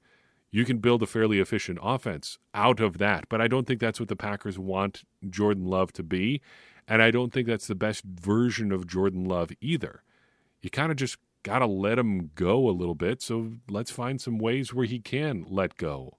you 0.50 0.64
can 0.64 0.78
build 0.78 1.02
a 1.02 1.07
fairly 1.07 1.40
efficient 1.40 1.78
offense 1.83 2.38
out 2.54 2.80
of 2.80 2.99
that. 2.99 3.28
But 3.28 3.40
I 3.40 3.49
don't 3.49 3.66
think 3.66 3.80
that's 3.80 4.00
what 4.00 4.09
the 4.09 4.16
Packers 4.16 4.59
want 4.59 5.04
Jordan 5.28 5.66
Love 5.66 5.92
to 5.95 6.02
be. 6.02 6.40
And 6.87 7.02
I 7.02 7.11
don't 7.11 7.33
think 7.33 7.47
that's 7.47 7.66
the 7.66 7.75
best 7.75 8.04
version 8.04 8.73
of 8.73 8.87
Jordan 8.87 9.26
Love 9.26 9.50
either. 9.61 10.02
You 10.62 10.71
kind 10.71 10.90
of 10.90 10.97
just 10.97 11.18
got 11.42 11.59
to 11.59 11.66
let 11.66 11.99
him 11.99 12.30
go 12.35 12.68
a 12.68 12.73
little 12.73 12.95
bit. 12.95 13.21
So 13.21 13.52
let's 13.68 13.90
find 13.90 14.21
some 14.21 14.38
ways 14.38 14.73
where 14.73 14.87
he 14.87 14.99
can 14.99 15.45
let 15.49 15.76
go 15.76 16.18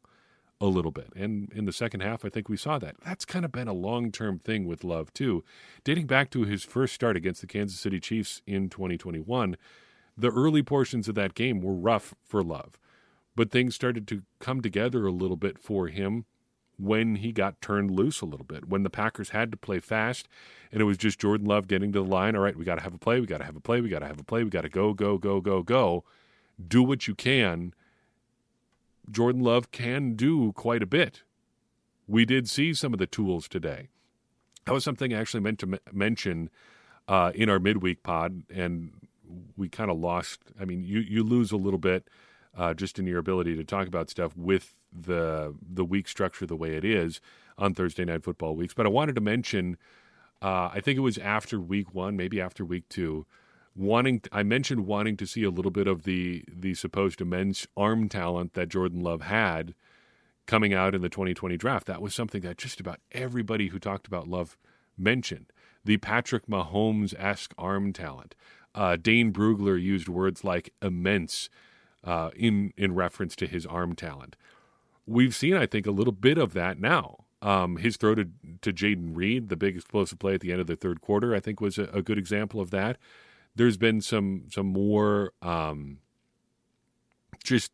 a 0.61 0.67
little 0.67 0.91
bit. 0.91 1.11
And 1.15 1.51
in 1.53 1.65
the 1.65 1.71
second 1.71 2.01
half, 2.01 2.25
I 2.25 2.29
think 2.29 2.49
we 2.49 2.57
saw 2.57 2.77
that. 2.79 2.95
That's 3.03 3.25
kind 3.25 3.45
of 3.45 3.51
been 3.51 3.67
a 3.67 3.73
long 3.73 4.11
term 4.11 4.39
thing 4.39 4.65
with 4.65 4.83
Love, 4.83 5.13
too. 5.13 5.43
Dating 5.83 6.05
back 6.05 6.29
to 6.31 6.43
his 6.43 6.63
first 6.63 6.93
start 6.93 7.17
against 7.17 7.41
the 7.41 7.47
Kansas 7.47 7.79
City 7.79 7.99
Chiefs 7.99 8.41
in 8.45 8.69
2021, 8.69 9.55
the 10.19 10.31
early 10.31 10.63
portions 10.63 11.07
of 11.07 11.15
that 11.15 11.33
game 11.33 11.61
were 11.61 11.73
rough 11.73 12.13
for 12.25 12.43
Love 12.43 12.77
but 13.39 13.51
things 13.51 13.73
started 13.73 14.05
to 14.05 14.23
come 14.39 14.59
together 14.59 15.05
a 15.05 15.11
little 15.11 15.37
bit 15.37 15.57
for 15.57 15.87
him 15.87 16.25
when 16.77 17.15
he 17.15 17.31
got 17.31 17.61
turned 17.61 17.89
loose 17.89 18.19
a 18.19 18.25
little 18.25 18.45
bit. 18.45 18.67
When 18.67 18.83
the 18.83 18.89
Packers 18.89 19.29
had 19.29 19.49
to 19.51 19.57
play 19.57 19.79
fast 19.79 20.27
and 20.73 20.81
it 20.81 20.83
was 20.83 20.97
just 20.97 21.19
Jordan 21.19 21.47
Love 21.47 21.69
getting 21.69 21.93
to 21.93 21.99
the 21.99 22.05
line, 22.05 22.35
all 22.35 22.41
right, 22.41 22.57
we 22.57 22.65
got 22.65 22.75
to 22.75 22.81
have 22.81 22.93
a 22.93 22.97
play, 22.97 23.21
we 23.21 23.27
got 23.27 23.37
to 23.37 23.45
have 23.45 23.55
a 23.55 23.61
play, 23.61 23.79
we 23.79 23.87
got 23.87 23.99
to 23.99 24.07
have 24.07 24.19
a 24.19 24.25
play, 24.25 24.43
we 24.43 24.49
got 24.49 24.63
to 24.63 24.69
go, 24.69 24.93
go, 24.93 25.17
go, 25.17 25.39
go, 25.39 25.63
go. 25.63 26.03
Do 26.67 26.83
what 26.83 27.07
you 27.07 27.15
can. 27.15 27.73
Jordan 29.09 29.41
Love 29.41 29.71
can 29.71 30.15
do 30.15 30.51
quite 30.51 30.83
a 30.83 30.85
bit. 30.85 31.23
We 32.09 32.25
did 32.25 32.49
see 32.49 32.73
some 32.73 32.91
of 32.91 32.99
the 32.99 33.07
tools 33.07 33.47
today. 33.47 33.87
That 34.65 34.73
was 34.73 34.83
something 34.83 35.13
I 35.13 35.17
actually 35.21 35.43
meant 35.43 35.59
to 35.59 35.67
m- 35.73 35.93
mention 35.93 36.49
uh, 37.07 37.31
in 37.33 37.49
our 37.49 37.59
midweek 37.59 38.03
pod, 38.03 38.43
and 38.53 38.91
we 39.57 39.69
kind 39.69 39.91
of 39.91 39.97
lost. 39.97 40.39
I 40.59 40.65
mean, 40.65 40.83
you, 40.83 40.99
you 40.99 41.23
lose 41.23 41.51
a 41.51 41.57
little 41.57 41.79
bit 41.79 42.07
uh, 42.57 42.73
just 42.73 42.99
in 42.99 43.07
your 43.07 43.19
ability 43.19 43.55
to 43.55 43.63
talk 43.63 43.87
about 43.87 44.09
stuff 44.09 44.35
with 44.35 44.75
the 44.91 45.55
the 45.61 45.85
week 45.85 46.07
structure 46.07 46.45
the 46.45 46.55
way 46.55 46.75
it 46.75 46.83
is 46.83 47.21
on 47.57 47.73
Thursday 47.73 48.05
night 48.05 48.23
football 48.23 48.55
weeks. 48.55 48.73
But 48.73 48.85
I 48.85 48.89
wanted 48.89 49.15
to 49.15 49.21
mention, 49.21 49.77
uh, 50.41 50.69
I 50.73 50.81
think 50.81 50.97
it 50.97 51.01
was 51.01 51.17
after 51.17 51.59
week 51.59 51.93
one, 51.93 52.17
maybe 52.17 52.41
after 52.41 52.65
week 52.65 52.89
two, 52.89 53.25
wanting 53.75 54.21
I 54.31 54.43
mentioned 54.43 54.85
wanting 54.85 55.17
to 55.17 55.27
see 55.27 55.43
a 55.43 55.49
little 55.49 55.71
bit 55.71 55.87
of 55.87 56.03
the 56.03 56.43
the 56.47 56.73
supposed 56.73 57.21
immense 57.21 57.67
arm 57.77 58.09
talent 58.09 58.53
that 58.53 58.69
Jordan 58.69 59.01
Love 59.01 59.21
had 59.21 59.75
coming 60.47 60.73
out 60.73 60.95
in 60.95 61.01
the 61.01 61.09
2020 61.09 61.57
draft. 61.57 61.85
That 61.85 62.01
was 62.01 62.15
something 62.15 62.41
that 62.41 62.57
just 62.57 62.79
about 62.79 62.99
everybody 63.11 63.67
who 63.67 63.77
talked 63.77 64.07
about 64.07 64.27
Love 64.27 64.57
mentioned. 64.97 65.51
The 65.85 65.97
Patrick 65.97 66.47
Mahomes 66.47 67.13
esque 67.17 67.53
arm 67.57 67.93
talent. 67.93 68.35
Uh, 68.75 68.95
Dane 68.95 69.33
Brugler 69.33 69.81
used 69.81 70.07
words 70.07 70.43
like 70.43 70.73
immense 70.81 71.49
uh, 72.03 72.29
in 72.35 72.73
in 72.77 72.95
reference 72.95 73.35
to 73.37 73.47
his 73.47 73.65
arm 73.65 73.95
talent. 73.95 74.35
We've 75.05 75.35
seen, 75.35 75.55
I 75.55 75.65
think, 75.65 75.87
a 75.87 75.91
little 75.91 76.13
bit 76.13 76.37
of 76.37 76.53
that 76.53 76.79
now. 76.79 77.25
Um, 77.41 77.77
his 77.77 77.97
throw 77.97 78.15
to, 78.15 78.27
to 78.61 78.73
Jayden 78.73 79.15
Reed, 79.15 79.49
the 79.49 79.55
big 79.55 79.75
explosive 79.75 80.19
play 80.19 80.33
at 80.33 80.41
the 80.41 80.51
end 80.51 80.61
of 80.61 80.67
the 80.67 80.75
third 80.75 81.01
quarter, 81.01 81.33
I 81.33 81.39
think 81.39 81.61
was 81.61 81.77
a, 81.77 81.83
a 81.85 82.01
good 82.01 82.17
example 82.17 82.59
of 82.59 82.69
that. 82.71 82.97
There's 83.55 83.77
been 83.77 84.01
some 84.01 84.43
some 84.49 84.67
more 84.67 85.33
um, 85.41 85.99
just 87.43 87.71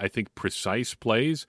I 0.00 0.08
think 0.08 0.34
precise 0.34 0.94
plays. 0.94 1.46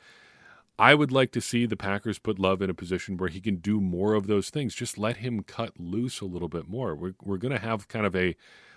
I 0.79 0.93
would 0.93 1.11
like 1.11 1.31
to 1.31 1.41
see 1.41 1.65
the 1.65 1.75
Packers 1.75 2.19
put 2.19 2.37
Love 2.37 2.61
in 2.61 2.69
a 2.69 2.73
position 2.73 3.17
where 3.17 3.29
he 3.29 3.41
can 3.41 3.55
do 3.55 3.81
more 3.81 4.13
of 4.13 4.27
those 4.27 4.49
things. 4.49 4.75
Just 4.75 4.97
let 4.97 5.17
him 5.17 5.41
cut 5.41 5.79
loose 5.79 6.21
a 6.21 6.25
little 6.25 6.49
bit 6.49 6.67
more. 6.67 6.95
We're 6.95 7.15
we're 7.21 7.37
going 7.37 7.53
to 7.53 7.59
have 7.59 7.87
kind 7.87 8.05
of 8.05 8.15
a 8.15 8.35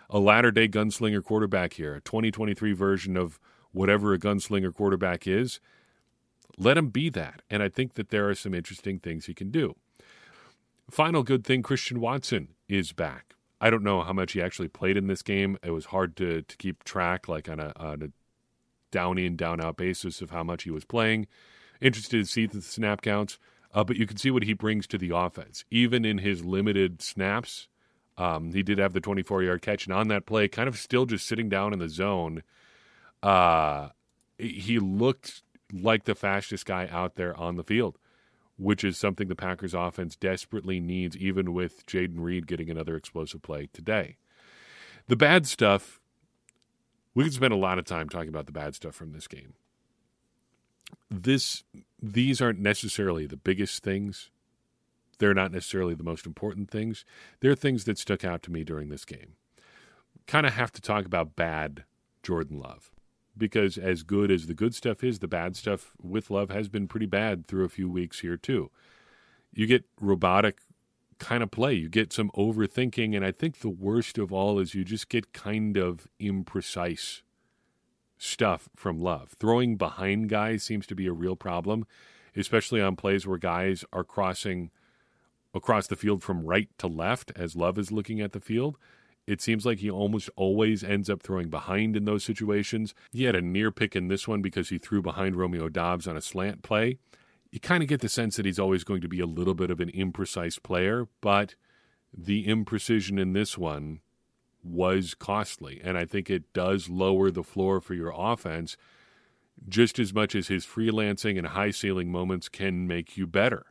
a 0.08 0.18
latter 0.18 0.50
day 0.50 0.68
gunslinger 0.68 1.22
quarterback 1.22 1.74
here, 1.74 1.94
a 1.94 2.00
2023 2.00 2.72
version 2.72 3.16
of 3.16 3.38
whatever 3.72 4.12
a 4.12 4.18
gunslinger 4.18 4.74
quarterback 4.74 5.26
is. 5.26 5.60
Let 6.58 6.76
him 6.76 6.88
be 6.88 7.08
that. 7.10 7.42
And 7.48 7.62
I 7.62 7.68
think 7.68 7.94
that 7.94 8.10
there 8.10 8.28
are 8.28 8.34
some 8.34 8.54
interesting 8.54 8.98
things 8.98 9.26
he 9.26 9.34
can 9.34 9.50
do. 9.50 9.76
Final 10.90 11.22
good 11.22 11.44
thing 11.44 11.62
Christian 11.62 12.00
Watson 12.00 12.48
is 12.68 12.92
back. 12.92 13.34
I 13.60 13.70
don't 13.70 13.84
know 13.84 14.02
how 14.02 14.12
much 14.12 14.32
he 14.32 14.42
actually 14.42 14.68
played 14.68 14.96
in 14.96 15.06
this 15.06 15.22
game. 15.22 15.58
It 15.62 15.70
was 15.70 15.86
hard 15.86 16.16
to, 16.16 16.42
to 16.42 16.56
keep 16.56 16.82
track, 16.82 17.28
like 17.28 17.48
on 17.48 17.60
a, 17.60 17.72
on 17.76 18.02
a 18.02 18.08
down 18.90 19.18
in, 19.18 19.36
down 19.36 19.60
out 19.60 19.76
basis 19.76 20.20
of 20.20 20.30
how 20.30 20.42
much 20.42 20.64
he 20.64 20.70
was 20.70 20.84
playing. 20.84 21.26
Interested 21.80 22.18
to 22.18 22.24
see 22.26 22.46
the 22.46 22.60
snap 22.60 23.00
counts, 23.00 23.38
uh, 23.72 23.84
but 23.84 23.96
you 23.96 24.06
can 24.06 24.16
see 24.16 24.30
what 24.30 24.42
he 24.42 24.52
brings 24.52 24.86
to 24.88 24.98
the 24.98 25.14
offense. 25.14 25.64
Even 25.70 26.04
in 26.04 26.18
his 26.18 26.44
limited 26.44 27.00
snaps, 27.00 27.68
um, 28.18 28.52
he 28.52 28.62
did 28.62 28.78
have 28.78 28.92
the 28.92 29.00
24 29.00 29.42
yard 29.42 29.62
catch, 29.62 29.86
and 29.86 29.94
on 29.94 30.08
that 30.08 30.26
play, 30.26 30.46
kind 30.48 30.68
of 30.68 30.78
still 30.78 31.06
just 31.06 31.26
sitting 31.26 31.48
down 31.48 31.72
in 31.72 31.78
the 31.78 31.88
zone, 31.88 32.42
uh, 33.22 33.88
he 34.38 34.78
looked 34.78 35.42
like 35.72 36.04
the 36.04 36.14
fastest 36.14 36.66
guy 36.66 36.88
out 36.90 37.14
there 37.14 37.36
on 37.36 37.56
the 37.56 37.64
field, 37.64 37.98
which 38.58 38.84
is 38.84 38.98
something 38.98 39.28
the 39.28 39.36
Packers 39.36 39.74
offense 39.74 40.16
desperately 40.16 40.80
needs, 40.80 41.16
even 41.16 41.54
with 41.54 41.86
Jayden 41.86 42.20
Reed 42.20 42.46
getting 42.46 42.70
another 42.70 42.96
explosive 42.96 43.42
play 43.42 43.68
today. 43.72 44.16
The 45.06 45.16
bad 45.16 45.46
stuff, 45.46 46.00
we 47.14 47.24
could 47.24 47.32
spend 47.32 47.52
a 47.52 47.56
lot 47.56 47.78
of 47.78 47.84
time 47.84 48.08
talking 48.08 48.28
about 48.28 48.46
the 48.46 48.52
bad 48.52 48.74
stuff 48.74 48.94
from 48.94 49.12
this 49.12 49.26
game. 49.26 49.54
This, 51.10 51.64
these 52.00 52.40
aren't 52.40 52.60
necessarily 52.60 53.26
the 53.26 53.36
biggest 53.36 53.82
things 53.82 54.30
they're 55.20 55.34
not 55.34 55.52
necessarily 55.52 55.94
the 55.94 56.02
most 56.02 56.26
important 56.26 56.70
things. 56.70 57.04
They're 57.40 57.54
things 57.54 57.84
that 57.84 57.98
stuck 57.98 58.24
out 58.24 58.42
to 58.44 58.50
me 58.50 58.64
during 58.64 58.88
this 58.88 59.04
game. 59.04 59.34
Kind 60.26 60.46
of 60.46 60.54
have 60.54 60.72
to 60.72 60.80
talk 60.80 61.04
about 61.04 61.36
bad 61.36 61.84
Jordan 62.22 62.58
Love 62.58 62.90
because 63.36 63.78
as 63.78 64.02
good 64.02 64.30
as 64.30 64.46
the 64.46 64.54
good 64.54 64.74
stuff 64.74 65.04
is, 65.04 65.18
the 65.18 65.28
bad 65.28 65.56
stuff 65.56 65.92
with 66.02 66.30
Love 66.30 66.50
has 66.50 66.68
been 66.68 66.88
pretty 66.88 67.06
bad 67.06 67.46
through 67.46 67.64
a 67.64 67.70
few 67.70 67.88
weeks 67.88 68.20
here 68.20 68.36
too. 68.36 68.70
You 69.52 69.66
get 69.66 69.84
robotic 70.00 70.60
kind 71.18 71.42
of 71.42 71.50
play. 71.50 71.74
You 71.74 71.90
get 71.90 72.14
some 72.14 72.30
overthinking, 72.30 73.14
and 73.14 73.24
I 73.24 73.30
think 73.30 73.58
the 73.60 73.68
worst 73.68 74.16
of 74.16 74.32
all 74.32 74.58
is 74.58 74.74
you 74.74 74.84
just 74.84 75.10
get 75.10 75.34
kind 75.34 75.76
of 75.76 76.08
imprecise 76.18 77.20
stuff 78.20 78.68
from 78.76 79.00
Love. 79.00 79.30
Throwing 79.38 79.76
behind 79.76 80.28
guys 80.28 80.62
seems 80.62 80.86
to 80.86 80.94
be 80.94 81.06
a 81.06 81.12
real 81.12 81.36
problem, 81.36 81.86
especially 82.36 82.80
on 82.80 82.94
plays 82.94 83.26
where 83.26 83.38
guys 83.38 83.84
are 83.92 84.04
crossing 84.04 84.70
across 85.54 85.86
the 85.86 85.96
field 85.96 86.22
from 86.22 86.44
right 86.44 86.68
to 86.78 86.86
left 86.86 87.32
as 87.34 87.56
Love 87.56 87.78
is 87.78 87.90
looking 87.90 88.20
at 88.20 88.32
the 88.32 88.40
field. 88.40 88.76
It 89.26 89.40
seems 89.40 89.64
like 89.64 89.78
he 89.78 89.90
almost 89.90 90.28
always 90.36 90.84
ends 90.84 91.08
up 91.08 91.22
throwing 91.22 91.48
behind 91.48 91.96
in 91.96 92.04
those 92.04 92.22
situations. 92.22 92.94
He 93.10 93.24
had 93.24 93.34
a 93.34 93.40
near 93.40 93.70
pick 93.70 93.96
in 93.96 94.08
this 94.08 94.28
one 94.28 94.42
because 94.42 94.68
he 94.68 94.78
threw 94.78 95.02
behind 95.02 95.36
Romeo 95.36 95.68
Doubs 95.68 96.06
on 96.06 96.16
a 96.16 96.20
slant 96.20 96.62
play. 96.62 96.98
You 97.50 97.58
kind 97.58 97.82
of 97.82 97.88
get 97.88 98.00
the 98.00 98.08
sense 98.08 98.36
that 98.36 98.46
he's 98.46 98.58
always 98.58 98.84
going 98.84 99.00
to 99.00 99.08
be 99.08 99.20
a 99.20 99.26
little 99.26 99.54
bit 99.54 99.70
of 99.70 99.80
an 99.80 99.90
imprecise 99.90 100.62
player, 100.62 101.08
but 101.20 101.54
the 102.12 102.46
imprecision 102.46 103.18
in 103.18 103.32
this 103.32 103.56
one 103.56 104.00
was 104.62 105.14
costly. 105.14 105.80
And 105.82 105.96
I 105.96 106.04
think 106.04 106.28
it 106.28 106.52
does 106.52 106.88
lower 106.88 107.30
the 107.30 107.42
floor 107.42 107.80
for 107.80 107.94
your 107.94 108.12
offense 108.14 108.76
just 109.68 109.98
as 109.98 110.14
much 110.14 110.34
as 110.34 110.48
his 110.48 110.64
freelancing 110.64 111.36
and 111.36 111.48
high 111.48 111.70
ceiling 111.70 112.10
moments 112.10 112.48
can 112.48 112.86
make 112.86 113.16
you 113.16 113.26
better 113.26 113.66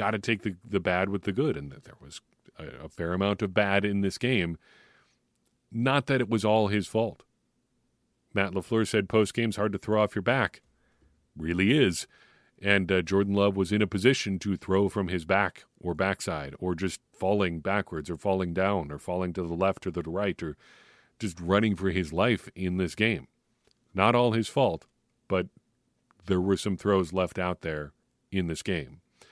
got 0.00 0.12
to 0.12 0.18
take 0.18 0.42
the, 0.42 0.56
the 0.66 0.80
bad 0.80 1.10
with 1.10 1.22
the 1.22 1.32
good, 1.32 1.58
and 1.58 1.70
there 1.70 1.94
was 2.00 2.22
a, 2.58 2.86
a 2.86 2.88
fair 2.88 3.12
amount 3.12 3.42
of 3.42 3.52
bad 3.52 3.84
in 3.84 4.00
this 4.00 4.16
game. 4.16 4.56
Not 5.70 6.06
that 6.06 6.22
it 6.22 6.30
was 6.30 6.44
all 6.44 6.68
his 6.68 6.86
fault. 6.86 7.22
Matt 8.32 8.52
LaFleur 8.52 8.88
said 8.88 9.10
post 9.10 9.34
game's 9.34 9.56
hard 9.56 9.72
to 9.72 9.78
throw 9.78 10.02
off 10.02 10.14
your 10.14 10.22
back. 10.22 10.62
Really 11.36 11.76
is. 11.76 12.06
And 12.62 12.92
uh, 12.92 13.02
Jordan 13.02 13.34
Love 13.34 13.56
was 13.56 13.72
in 13.72 13.80
a 13.80 13.86
position 13.86 14.38
to 14.40 14.56
throw 14.56 14.88
from 14.88 15.08
his 15.08 15.24
back 15.24 15.64
or 15.80 15.94
backside 15.94 16.54
or 16.58 16.74
just 16.74 17.00
falling 17.12 17.60
backwards 17.60 18.10
or 18.10 18.18
falling 18.18 18.52
down 18.52 18.92
or 18.92 18.98
falling 18.98 19.32
to 19.32 19.42
the 19.42 19.54
left 19.54 19.86
or 19.86 19.90
the 19.90 20.02
right 20.02 20.42
or 20.42 20.56
just 21.18 21.40
running 21.40 21.74
for 21.74 21.90
his 21.90 22.12
life 22.12 22.50
in 22.54 22.76
this 22.76 22.94
game. 22.94 23.28
Not 23.94 24.14
all 24.14 24.32
his 24.32 24.48
fault, 24.48 24.86
but 25.26 25.46
there 26.26 26.40
were 26.40 26.56
some 26.56 26.76
throws 26.76 27.12
left 27.12 27.38
out 27.38 27.62
there 27.62 27.92
in 28.30 28.46
this 28.46 28.62
game. 28.62 29.00
I 29.22 29.26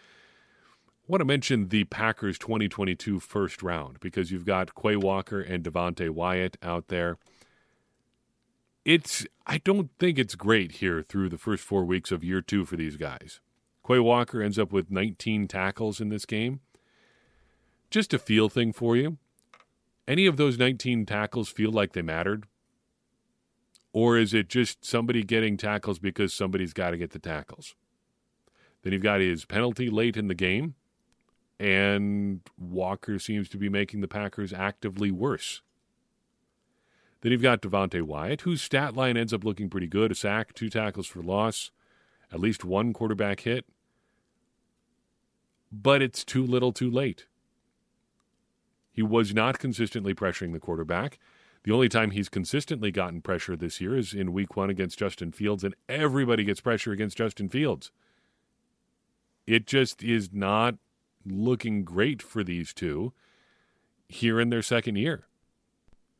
want 1.06 1.20
to 1.20 1.26
mention 1.26 1.68
the 1.68 1.84
Packers 1.84 2.38
2022 2.38 3.20
first 3.20 3.62
round 3.62 3.98
because 4.00 4.30
you've 4.30 4.44
got 4.44 4.74
Quay 4.74 4.96
Walker 4.96 5.40
and 5.40 5.64
Devonte 5.64 6.10
Wyatt 6.10 6.58
out 6.62 6.88
there. 6.88 7.16
It's 8.88 9.26
I 9.46 9.58
don't 9.58 9.90
think 9.98 10.18
it's 10.18 10.34
great 10.34 10.76
here 10.76 11.02
through 11.02 11.28
the 11.28 11.36
first 11.36 11.62
four 11.62 11.84
weeks 11.84 12.10
of 12.10 12.24
year 12.24 12.40
two 12.40 12.64
for 12.64 12.76
these 12.76 12.96
guys. 12.96 13.40
Quay 13.86 13.98
Walker 13.98 14.40
ends 14.40 14.58
up 14.58 14.72
with 14.72 14.90
19 14.90 15.46
tackles 15.46 16.00
in 16.00 16.08
this 16.08 16.24
game. 16.24 16.60
Just 17.90 18.14
a 18.14 18.18
feel 18.18 18.48
thing 18.48 18.72
for 18.72 18.96
you. 18.96 19.18
Any 20.06 20.24
of 20.24 20.38
those 20.38 20.56
19 20.56 21.04
tackles 21.04 21.50
feel 21.50 21.70
like 21.70 21.92
they 21.92 22.00
mattered? 22.00 22.46
Or 23.92 24.16
is 24.16 24.32
it 24.32 24.48
just 24.48 24.86
somebody 24.86 25.22
getting 25.22 25.58
tackles 25.58 25.98
because 25.98 26.32
somebody's 26.32 26.72
got 26.72 26.92
to 26.92 26.96
get 26.96 27.10
the 27.10 27.18
tackles? 27.18 27.74
Then 28.84 28.94
you've 28.94 29.02
got 29.02 29.20
his 29.20 29.44
penalty 29.44 29.90
late 29.90 30.16
in 30.16 30.28
the 30.28 30.34
game 30.34 30.76
and 31.60 32.40
Walker 32.56 33.18
seems 33.18 33.50
to 33.50 33.58
be 33.58 33.68
making 33.68 34.00
the 34.00 34.08
Packers 34.08 34.54
actively 34.54 35.10
worse. 35.10 35.60
Then 37.20 37.32
you've 37.32 37.42
got 37.42 37.62
Devonte 37.62 38.02
Wyatt, 38.02 38.42
whose 38.42 38.62
stat 38.62 38.94
line 38.94 39.16
ends 39.16 39.32
up 39.32 39.44
looking 39.44 39.68
pretty 39.68 39.88
good 39.88 40.12
a 40.12 40.14
sack, 40.14 40.54
two 40.54 40.68
tackles 40.68 41.06
for 41.06 41.22
loss, 41.22 41.70
at 42.32 42.40
least 42.40 42.64
one 42.64 42.92
quarterback 42.92 43.40
hit. 43.40 43.64
But 45.72 46.00
it's 46.00 46.24
too 46.24 46.46
little 46.46 46.72
too 46.72 46.90
late. 46.90 47.26
He 48.92 49.02
was 49.02 49.34
not 49.34 49.58
consistently 49.58 50.14
pressuring 50.14 50.52
the 50.52 50.60
quarterback. 50.60 51.18
The 51.64 51.72
only 51.72 51.88
time 51.88 52.12
he's 52.12 52.28
consistently 52.28 52.90
gotten 52.90 53.20
pressure 53.20 53.56
this 53.56 53.80
year 53.80 53.96
is 53.96 54.14
in 54.14 54.32
week 54.32 54.56
one 54.56 54.70
against 54.70 54.98
Justin 54.98 55.32
Fields, 55.32 55.64
and 55.64 55.74
everybody 55.88 56.44
gets 56.44 56.60
pressure 56.60 56.92
against 56.92 57.18
Justin 57.18 57.48
Fields. 57.48 57.90
It 59.46 59.66
just 59.66 60.02
is 60.02 60.30
not 60.32 60.76
looking 61.26 61.84
great 61.84 62.22
for 62.22 62.44
these 62.44 62.72
two 62.72 63.12
here 64.08 64.40
in 64.40 64.50
their 64.50 64.62
second 64.62 64.96
year. 64.96 65.26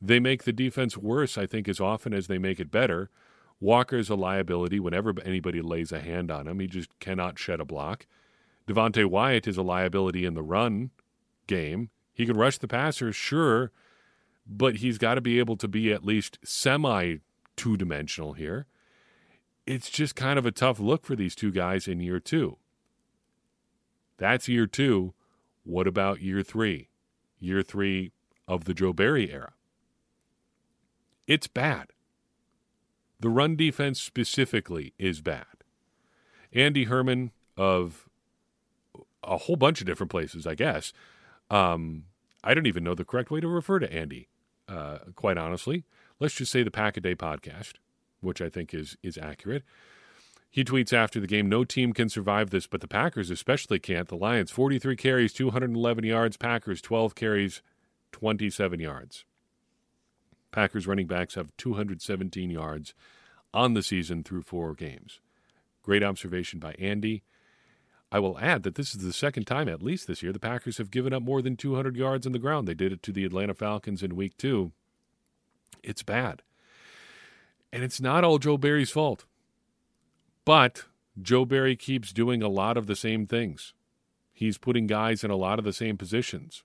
They 0.00 0.20
make 0.20 0.44
the 0.44 0.52
defense 0.52 0.96
worse, 0.96 1.36
I 1.36 1.46
think, 1.46 1.68
as 1.68 1.80
often 1.80 2.14
as 2.14 2.26
they 2.26 2.38
make 2.38 2.60
it 2.60 2.70
better. 2.70 3.10
Walker's 3.60 4.08
a 4.08 4.14
liability 4.14 4.78
whenever 4.78 5.12
anybody 5.24 5.60
lays 5.60 5.90
a 5.90 6.00
hand 6.00 6.30
on 6.30 6.46
him. 6.46 6.60
He 6.60 6.68
just 6.68 6.96
cannot 7.00 7.38
shed 7.38 7.60
a 7.60 7.64
block. 7.64 8.06
Devonte 8.68 9.04
Wyatt 9.06 9.48
is 9.48 9.56
a 9.56 9.62
liability 9.62 10.24
in 10.24 10.34
the 10.34 10.42
run 10.42 10.90
game. 11.46 11.90
He 12.12 12.26
can 12.26 12.36
rush 12.36 12.58
the 12.58 12.68
passer, 12.68 13.12
sure, 13.12 13.72
but 14.46 14.76
he's 14.76 14.98
got 14.98 15.14
to 15.14 15.20
be 15.20 15.38
able 15.38 15.56
to 15.56 15.68
be 15.68 15.92
at 15.92 16.04
least 16.04 16.38
semi 16.44 17.16
two 17.56 17.76
dimensional 17.76 18.34
here. 18.34 18.66
It's 19.66 19.90
just 19.90 20.14
kind 20.14 20.38
of 20.38 20.46
a 20.46 20.52
tough 20.52 20.78
look 20.78 21.04
for 21.04 21.16
these 21.16 21.34
two 21.34 21.50
guys 21.50 21.88
in 21.88 22.00
year 22.00 22.20
two. 22.20 22.58
That's 24.16 24.48
year 24.48 24.66
two. 24.66 25.14
What 25.64 25.86
about 25.86 26.22
year 26.22 26.42
three? 26.42 26.88
Year 27.38 27.62
three 27.62 28.12
of 28.46 28.64
the 28.64 28.74
Joe 28.74 28.92
Barry 28.92 29.30
era. 29.30 29.52
It's 31.28 31.46
bad. 31.46 31.88
The 33.20 33.28
run 33.28 33.54
defense 33.54 34.00
specifically 34.00 34.94
is 34.98 35.20
bad. 35.20 35.44
Andy 36.54 36.84
Herman 36.84 37.32
of 37.56 38.08
a 39.22 39.36
whole 39.36 39.56
bunch 39.56 39.80
of 39.80 39.86
different 39.86 40.10
places, 40.10 40.46
I 40.46 40.54
guess. 40.54 40.92
Um, 41.50 42.04
I 42.42 42.54
don't 42.54 42.66
even 42.66 42.82
know 42.82 42.94
the 42.94 43.04
correct 43.04 43.30
way 43.30 43.40
to 43.40 43.48
refer 43.48 43.78
to 43.78 43.92
Andy, 43.92 44.28
uh, 44.68 44.98
quite 45.14 45.36
honestly. 45.36 45.84
Let's 46.18 46.34
just 46.34 46.50
say 46.50 46.62
the 46.62 46.70
Pack 46.70 46.96
a 46.96 47.00
Day 47.00 47.14
podcast, 47.14 47.74
which 48.20 48.40
I 48.40 48.48
think 48.48 48.72
is 48.72 48.96
is 49.02 49.18
accurate. 49.18 49.64
He 50.50 50.64
tweets 50.64 50.94
after 50.94 51.20
the 51.20 51.26
game, 51.26 51.46
no 51.50 51.62
team 51.62 51.92
can 51.92 52.08
survive 52.08 52.48
this, 52.48 52.66
but 52.66 52.80
the 52.80 52.88
Packers 52.88 53.28
especially 53.28 53.78
can't. 53.78 54.08
The 54.08 54.16
Lions, 54.16 54.50
43 54.50 54.96
carries, 54.96 55.34
211 55.34 56.04
yards. 56.04 56.38
Packers, 56.38 56.80
12 56.80 57.14
carries, 57.14 57.60
27 58.12 58.80
yards. 58.80 59.26
Packers 60.50 60.86
running 60.86 61.06
backs 61.06 61.34
have 61.34 61.56
217 61.56 62.50
yards 62.50 62.94
on 63.52 63.74
the 63.74 63.82
season 63.82 64.22
through 64.22 64.42
four 64.42 64.74
games. 64.74 65.20
Great 65.82 66.02
observation 66.02 66.58
by 66.58 66.72
Andy. 66.78 67.22
I 68.10 68.18
will 68.18 68.38
add 68.38 68.62
that 68.62 68.74
this 68.74 68.94
is 68.94 69.02
the 69.02 69.12
second 69.12 69.46
time, 69.46 69.68
at 69.68 69.82
least 69.82 70.06
this 70.06 70.22
year, 70.22 70.32
the 70.32 70.38
Packers 70.38 70.78
have 70.78 70.90
given 70.90 71.12
up 71.12 71.22
more 71.22 71.42
than 71.42 71.56
200 71.56 71.96
yards 71.96 72.26
on 72.26 72.32
the 72.32 72.38
ground. 72.38 72.66
They 72.66 72.74
did 72.74 72.92
it 72.92 73.02
to 73.02 73.12
the 73.12 73.24
Atlanta 73.24 73.54
Falcons 73.54 74.02
in 74.02 74.16
week 74.16 74.36
two. 74.38 74.72
It's 75.82 76.02
bad. 76.02 76.42
And 77.70 77.82
it's 77.82 78.00
not 78.00 78.24
all 78.24 78.38
Joe 78.38 78.56
Barry's 78.56 78.90
fault. 78.90 79.26
But 80.46 80.84
Joe 81.20 81.44
Barry 81.44 81.76
keeps 81.76 82.12
doing 82.12 82.42
a 82.42 82.48
lot 82.48 82.78
of 82.78 82.86
the 82.86 82.96
same 82.96 83.26
things. 83.26 83.74
He's 84.32 84.56
putting 84.56 84.86
guys 84.86 85.22
in 85.22 85.30
a 85.30 85.36
lot 85.36 85.58
of 85.58 85.66
the 85.66 85.72
same 85.72 85.98
positions. 85.98 86.62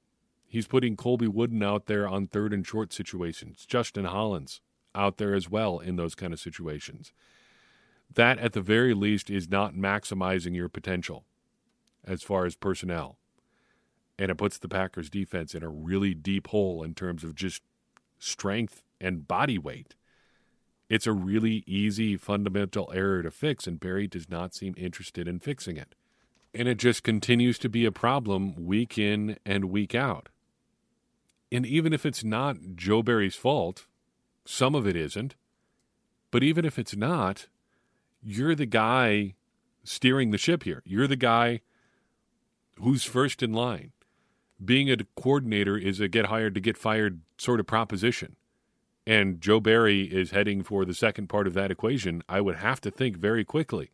He's 0.54 0.68
putting 0.68 0.96
Colby 0.96 1.28
Wooden 1.28 1.64
out 1.64 1.88
there 1.88 2.08
on 2.08 2.28
third 2.28 2.54
and 2.54 2.64
short 2.64 2.94
situations. 2.94 3.66
Justin 3.66 4.06
Hollins 4.06 4.62
out 4.94 5.18
there 5.18 5.34
as 5.34 5.50
well 5.50 5.80
in 5.80 5.96
those 5.96 6.14
kind 6.14 6.32
of 6.32 6.40
situations. 6.40 7.12
That, 8.14 8.38
at 8.38 8.54
the 8.54 8.62
very 8.62 8.94
least, 8.94 9.32
is 9.32 9.50
not 9.50 9.74
maximizing 9.74 10.56
your 10.56 10.70
potential 10.70 11.26
as 12.06 12.22
far 12.22 12.46
as 12.46 12.56
personnel. 12.56 13.18
And 14.20 14.30
it 14.30 14.36
puts 14.36 14.60
the 14.60 14.68
Packers 14.70 15.10
defense 15.10 15.56
in 15.56 15.64
a 15.64 15.70
really 15.70 16.14
deep 16.14 16.50
hole 16.50 16.84
in 16.84 16.94
terms 16.94 17.24
of 17.24 17.34
just 17.34 17.64
strength 18.20 18.84
and 19.02 19.28
body 19.28 19.58
weight. 19.58 19.96
It's 20.88 21.08
a 21.08 21.14
really 21.14 21.64
easy 21.66 22.16
fundamental 22.16 22.92
error 22.94 23.24
to 23.24 23.32
fix, 23.32 23.66
and 23.66 23.80
Barry 23.80 24.06
does 24.06 24.30
not 24.30 24.54
seem 24.54 24.76
interested 24.78 25.28
in 25.28 25.40
fixing 25.40 25.78
it. 25.78 25.96
And 26.54 26.68
it 26.68 26.78
just 26.78 27.02
continues 27.02 27.58
to 27.58 27.70
be 27.70 27.86
a 27.86 27.92
problem 27.92 28.68
week 28.68 29.00
in 29.00 29.40
and 29.48 29.72
week 29.72 29.96
out. 29.96 30.30
And 31.54 31.68
even 31.68 31.94
if 31.94 32.04
it's 32.04 32.24
not 32.24 32.58
Joe 32.76 33.04
Barry's 33.04 33.36
fault, 33.36 33.86
some 34.44 34.74
of 34.74 34.88
it 34.88 34.96
isn't. 34.96 35.36
But 36.32 36.42
even 36.42 36.66
if 36.66 36.80
it's 36.80 36.96
not, 36.96 37.46
you're 38.24 38.56
the 38.56 38.66
guy 38.66 39.36
steering 39.84 40.32
the 40.32 40.40
ship 40.40 40.64
here. 40.64 40.82
You're 40.84 41.06
the 41.06 41.16
guy 41.16 41.62
who's 42.80 43.04
first 43.04 43.44
in 43.44 43.54
line. 43.54 43.92
Being 44.66 44.90
a 44.90 44.98
coordinator 45.16 45.78
is 45.78 46.00
a 46.00 46.08
get 46.08 46.26
hired 46.26 46.56
to 46.56 46.60
get 46.60 46.76
fired 46.76 47.22
sort 47.38 47.60
of 47.60 47.68
proposition. 47.68 48.36
And 49.06 49.40
Joe 49.40 49.60
Barry 49.60 50.06
is 50.06 50.32
heading 50.32 50.64
for 50.64 50.86
the 50.86 50.96
second 50.96 51.28
part 51.28 51.46
of 51.46 51.54
that 51.54 51.70
equation. 51.70 52.24
I 52.28 52.42
would 52.42 52.56
have 52.56 52.82
to 52.82 52.90
think 52.90 53.18
very 53.18 53.46
quickly. 53.46 53.92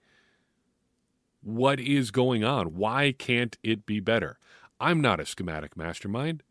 What 1.41 1.82
is 1.82 2.12
going 2.12 2.45
on? 2.45 2.76
Why 2.76 3.12
can't 3.12 3.58
it 3.63 3.86
be 3.86 4.00
better? 4.00 4.39
I'm 4.80 5.02
not 5.02 5.19
a 5.19 5.26
schematic 5.26 5.76
mastermind. 5.76 6.41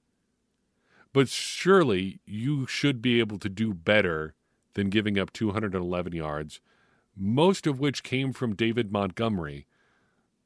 But 1.13 1.29
surely 1.29 2.21
you 2.27 2.67
should 2.67 3.01
be 3.01 3.19
able 3.19 3.39
to 3.39 3.49
do 3.49 3.73
better 3.73 4.35
than 4.75 4.91
giving 4.91 5.19
up 5.19 5.33
211 5.33 6.13
yards, 6.13 6.61
most 7.17 7.67
of 7.67 7.81
which 7.81 8.03
came 8.03 8.33
from 8.33 8.55
David 8.55 8.93
Montgomery, 8.93 9.67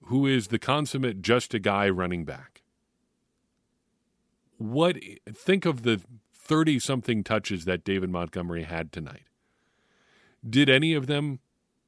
who 0.04 0.26
is 0.26 0.48
the 0.48 0.58
consummate 0.58 1.22
just 1.22 1.54
a 1.54 1.58
guy 1.58 1.88
running 1.88 2.24
back. 2.24 2.62
What 4.56 4.96
think 5.34 5.66
of 5.66 5.82
the 5.82 6.00
30 6.42 6.80
something 6.80 7.22
touches 7.22 7.64
that 7.64 7.84
David 7.84 8.10
Montgomery 8.10 8.64
had 8.64 8.90
tonight. 8.90 9.22
Did 10.48 10.68
any 10.68 10.92
of 10.92 11.06
them 11.06 11.38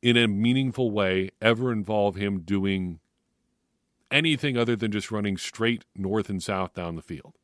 in 0.00 0.16
a 0.16 0.28
meaningful 0.28 0.90
way 0.90 1.30
ever 1.42 1.72
involve 1.72 2.14
him 2.14 2.40
doing 2.40 3.00
anything 4.10 4.56
other 4.56 4.76
than 4.76 4.92
just 4.92 5.10
running 5.10 5.37
straight 5.37 5.84
north 5.96 6.30
and 6.30 6.42
south 6.42 6.74
down 6.74 6.94
the 6.94 7.02
field? 7.02 7.34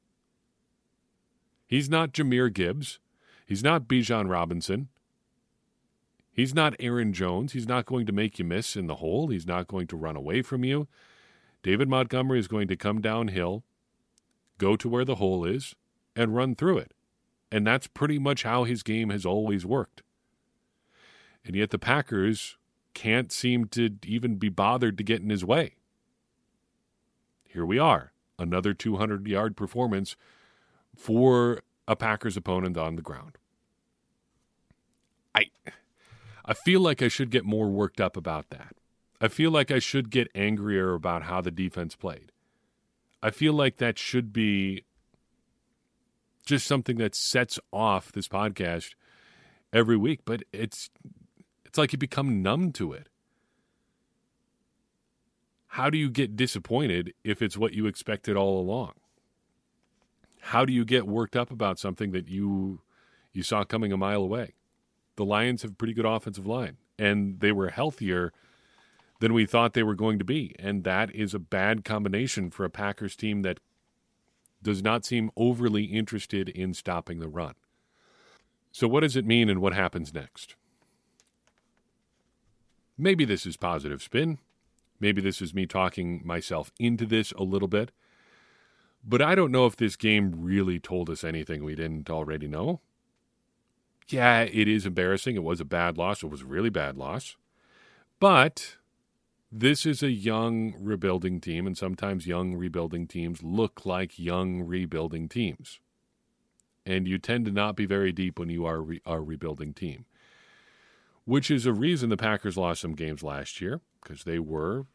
He's 1.71 1.89
not 1.89 2.13
Jahmyr 2.13 2.53
Gibbs. 2.53 2.99
He's 3.47 3.63
not 3.63 3.87
Bijan 3.87 4.29
Robinson. 4.29 4.89
He's 6.33 6.53
not 6.53 6.75
Aaron 6.81 7.13
Jones. 7.13 7.53
He's 7.53 7.69
not 7.69 7.87
going 7.87 8.07
to 8.07 8.13
make 8.13 8.41
you 8.41 8.45
miss 8.45 8.75
in 8.75 8.89
the 8.89 8.97
hole. 8.97 9.29
He's 9.29 9.47
not 9.47 9.69
going 9.69 9.87
to 9.87 9.97
run 9.97 10.17
away 10.17 10.43
from 10.43 10.65
you. 10.65 10.89
David 11.63 11.89
Montgomery 11.89 12.41
is 12.41 12.49
going 12.49 12.67
to 12.67 12.77
come 12.77 13.01
downhill, 13.01 13.63
go 14.59 14.75
to 14.75 14.89
where 14.89 15.05
the 15.05 15.17
hole 15.17 15.45
is, 15.45 15.77
and 16.17 16.35
run 16.35 16.57
through 16.57 16.79
it. 16.79 16.93
And 17.53 17.65
that's 17.65 17.87
pretty 17.87 18.19
much 18.19 18.43
how 18.43 18.65
his 18.65 18.83
game 18.83 19.11
has 19.11 19.25
always 19.25 19.65
worked. 19.65 20.03
And 21.45 21.55
yet 21.55 21.71
the 21.71 21.79
Packers 21.79 22.57
can't 22.95 23.31
seem 23.31 23.67
to 23.67 23.91
even 24.05 24.37
be 24.37 24.49
bothered 24.49 24.99
to 24.99 25.05
get 25.05 25.23
in 25.23 25.31
his 25.31 25.45
way. 25.45 25.77
Here 27.45 27.65
we 27.65 27.79
are, 27.79 28.13
another 28.41 28.75
200 28.75 29.29
yard 29.29 29.57
performance 29.57 30.17
for 31.01 31.63
a 31.89 31.97
Packers 31.97 32.37
opponent 32.37 32.77
on 32.77 32.97
the 32.97 33.03
ground. 33.03 33.39
I 35.35 35.47
I 36.45 36.53
feel 36.55 36.81
like 36.81 37.01
I 37.01 37.09
should 37.09 37.31
get 37.31 37.45
more 37.45 37.69
worked 37.69 38.01
up 38.01 38.17
about 38.17 38.51
that. 38.51 38.77
I 39.21 39.29
feel 39.29 39.51
like 39.51 39.71
I 39.71 39.79
should 39.79 40.11
get 40.11 40.29
angrier 40.35 40.93
about 40.95 41.23
how 41.23 41.41
the 41.41 41.51
defense 41.51 41.97
played. 41.97 42.33
I 43.23 43.31
feel 43.31 43.53
like 43.53 43.79
that 43.79 43.99
should 43.99 44.33
be 44.33 44.85
just 46.45 46.67
something 46.67 46.99
that 46.99 47.15
sets 47.15 47.59
off 47.73 48.13
this 48.13 48.29
podcast 48.29 48.95
every 49.73 49.97
week, 49.97 50.21
but 50.25 50.43
it's 50.53 50.91
it's 51.65 51.79
like 51.79 51.93
you 51.93 51.99
become 51.99 52.43
numb 52.43 52.73
to 52.73 52.93
it. 52.93 53.09
How 55.69 55.89
do 55.89 55.97
you 55.97 56.11
get 56.11 56.37
disappointed 56.37 57.15
if 57.25 57.41
it's 57.41 57.57
what 57.57 57.73
you 57.73 57.87
expected 57.87 58.37
all 58.37 58.61
along? 58.61 59.00
How 60.41 60.65
do 60.65 60.73
you 60.73 60.85
get 60.85 61.07
worked 61.07 61.37
up 61.37 61.51
about 61.51 61.79
something 61.79 62.13
that 62.13 62.29
you 62.29 62.81
you 63.33 63.43
saw 63.43 63.65
coming 63.65 63.93
a 63.93 63.97
mile 63.97 64.23
away? 64.23 64.55
The 65.17 65.25
Lions 65.25 65.63
have 65.63 65.73
a 65.73 65.75
pretty 65.75 65.95
good 65.95 66.07
offensive 66.07 66.47
line, 66.47 66.79
and 66.99 67.41
they 67.41 67.53
were 67.53 67.69
healthier 67.69 68.33
than 69.21 69.35
we 69.35 69.47
thought 69.47 69.75
they 69.75 69.83
were 69.83 69.95
going 69.95 70.19
to 70.19 70.25
be, 70.25 70.55
and 70.59 70.83
that 70.85 71.15
is 71.15 71.35
a 71.35 71.39
bad 71.39 71.85
combination 71.85 72.51
for 72.51 72.65
a 72.65 72.71
Packers 72.71 73.15
team 73.15 73.43
that 73.43 73.61
does 74.63 74.83
not 74.83 75.05
seem 75.05 75.31
overly 75.37 75.85
interested 75.85 76.49
in 76.49 76.75
stopping 76.75 77.21
the 77.21 77.29
run. 77.29 77.55
So, 78.73 78.89
what 78.89 79.01
does 79.01 79.17
it 79.17 79.27
mean, 79.27 79.49
and 79.49 79.61
what 79.61 79.75
happens 79.75 80.15
next? 80.15 80.57
Maybe 82.97 83.25
this 83.25 83.47
is 83.47 83.57
positive 83.57 84.03
spin. 84.03 84.39
Maybe 85.01 85.23
this 85.23 85.41
is 85.41 85.55
me 85.55 85.67
talking 85.67 86.21
myself 86.25 86.71
into 86.79 87.07
this 87.07 87.33
a 87.33 87.43
little 87.43 87.69
bit. 87.69 87.91
But 89.05 89.23
I 89.23 89.35
don't 89.35 89.53
know 89.53 89.67
if 89.67 89.77
this 89.77 89.97
game 89.97 90.33
really 90.37 90.79
told 90.79 91.11
us 91.11 91.25
anything 91.25 91.65
we 91.65 91.75
didn't 91.75 92.11
already 92.11 92.47
know. 92.49 92.81
yeah, 94.09 94.43
it 94.43 94.69
is 94.69 94.87
embarrassing. 94.87 95.37
It 95.37 95.43
was 95.45 95.61
a 95.61 95.65
bad 95.65 95.97
loss. 95.97 96.23
It 96.23 96.27
was 96.31 96.43
a 96.43 96.47
really 96.47 96.71
bad 96.71 96.97
loss. 96.97 97.37
But 98.19 98.77
this 99.53 99.87
is 99.87 100.03
a 100.03 100.11
young 100.11 100.75
rebuilding 100.81 101.41
team, 101.41 101.67
and 101.67 101.77
sometimes 101.79 102.27
young 102.27 102.55
rebuilding 102.57 103.07
teams 103.07 103.43
look 103.43 103.87
like 103.87 104.19
young 104.19 104.63
rebuilding 104.63 105.29
teams. 105.29 105.81
And 106.87 107.07
you 107.07 107.19
tend 107.19 107.45
to 107.47 107.53
not 107.53 107.77
be 107.77 107.87
very 107.87 108.13
deep 108.13 108.39
when 108.39 108.49
you 108.51 108.67
are 108.67 108.81
re- 108.83 109.03
a 109.07 109.21
rebuilding 109.21 109.75
team, 109.75 110.07
which 111.25 111.51
is 111.51 111.67
a 111.67 111.73
reason 111.73 112.11
the 112.11 112.17
Packers 112.17 112.57
lost 112.57 112.81
some 112.81 112.95
games 112.95 113.23
last 113.23 113.61
year 113.61 113.81
because 114.03 114.25
they 114.25 114.39
were 114.39 114.87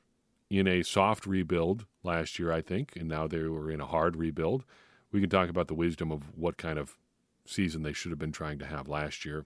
in 0.49 0.67
a 0.67 0.83
soft 0.83 1.25
rebuild 1.25 1.85
last 2.03 2.37
year, 2.39 2.51
I 2.51 2.61
think, 2.61 2.93
and 2.95 3.09
now 3.09 3.27
they 3.27 3.41
were 3.43 3.71
in 3.71 3.81
a 3.81 3.85
hard 3.85 4.15
rebuild. 4.15 4.63
We 5.11 5.21
can 5.21 5.29
talk 5.29 5.49
about 5.49 5.67
the 5.67 5.73
wisdom 5.73 6.11
of 6.11 6.37
what 6.37 6.57
kind 6.57 6.77
of 6.77 6.97
season 7.45 7.83
they 7.83 7.93
should 7.93 8.11
have 8.11 8.19
been 8.19 8.31
trying 8.31 8.59
to 8.59 8.65
have 8.65 8.87
last 8.87 9.25
year 9.25 9.45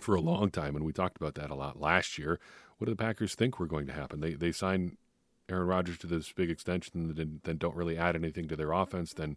for 0.00 0.14
a 0.14 0.20
long 0.20 0.50
time, 0.50 0.76
and 0.76 0.84
we 0.84 0.92
talked 0.92 1.16
about 1.16 1.34
that 1.36 1.50
a 1.50 1.54
lot 1.54 1.80
last 1.80 2.18
year. 2.18 2.40
What 2.78 2.86
do 2.86 2.92
the 2.92 2.96
Packers 2.96 3.34
think 3.34 3.58
were 3.58 3.66
going 3.66 3.86
to 3.86 3.92
happen? 3.92 4.20
They 4.20 4.34
they 4.34 4.52
sign 4.52 4.96
Aaron 5.48 5.66
Rodgers 5.66 5.98
to 5.98 6.06
this 6.06 6.32
big 6.32 6.50
extension, 6.50 7.14
then 7.14 7.40
then 7.44 7.58
don't 7.58 7.76
really 7.76 7.96
add 7.96 8.16
anything 8.16 8.48
to 8.48 8.56
their 8.56 8.72
offense, 8.72 9.12
then 9.12 9.36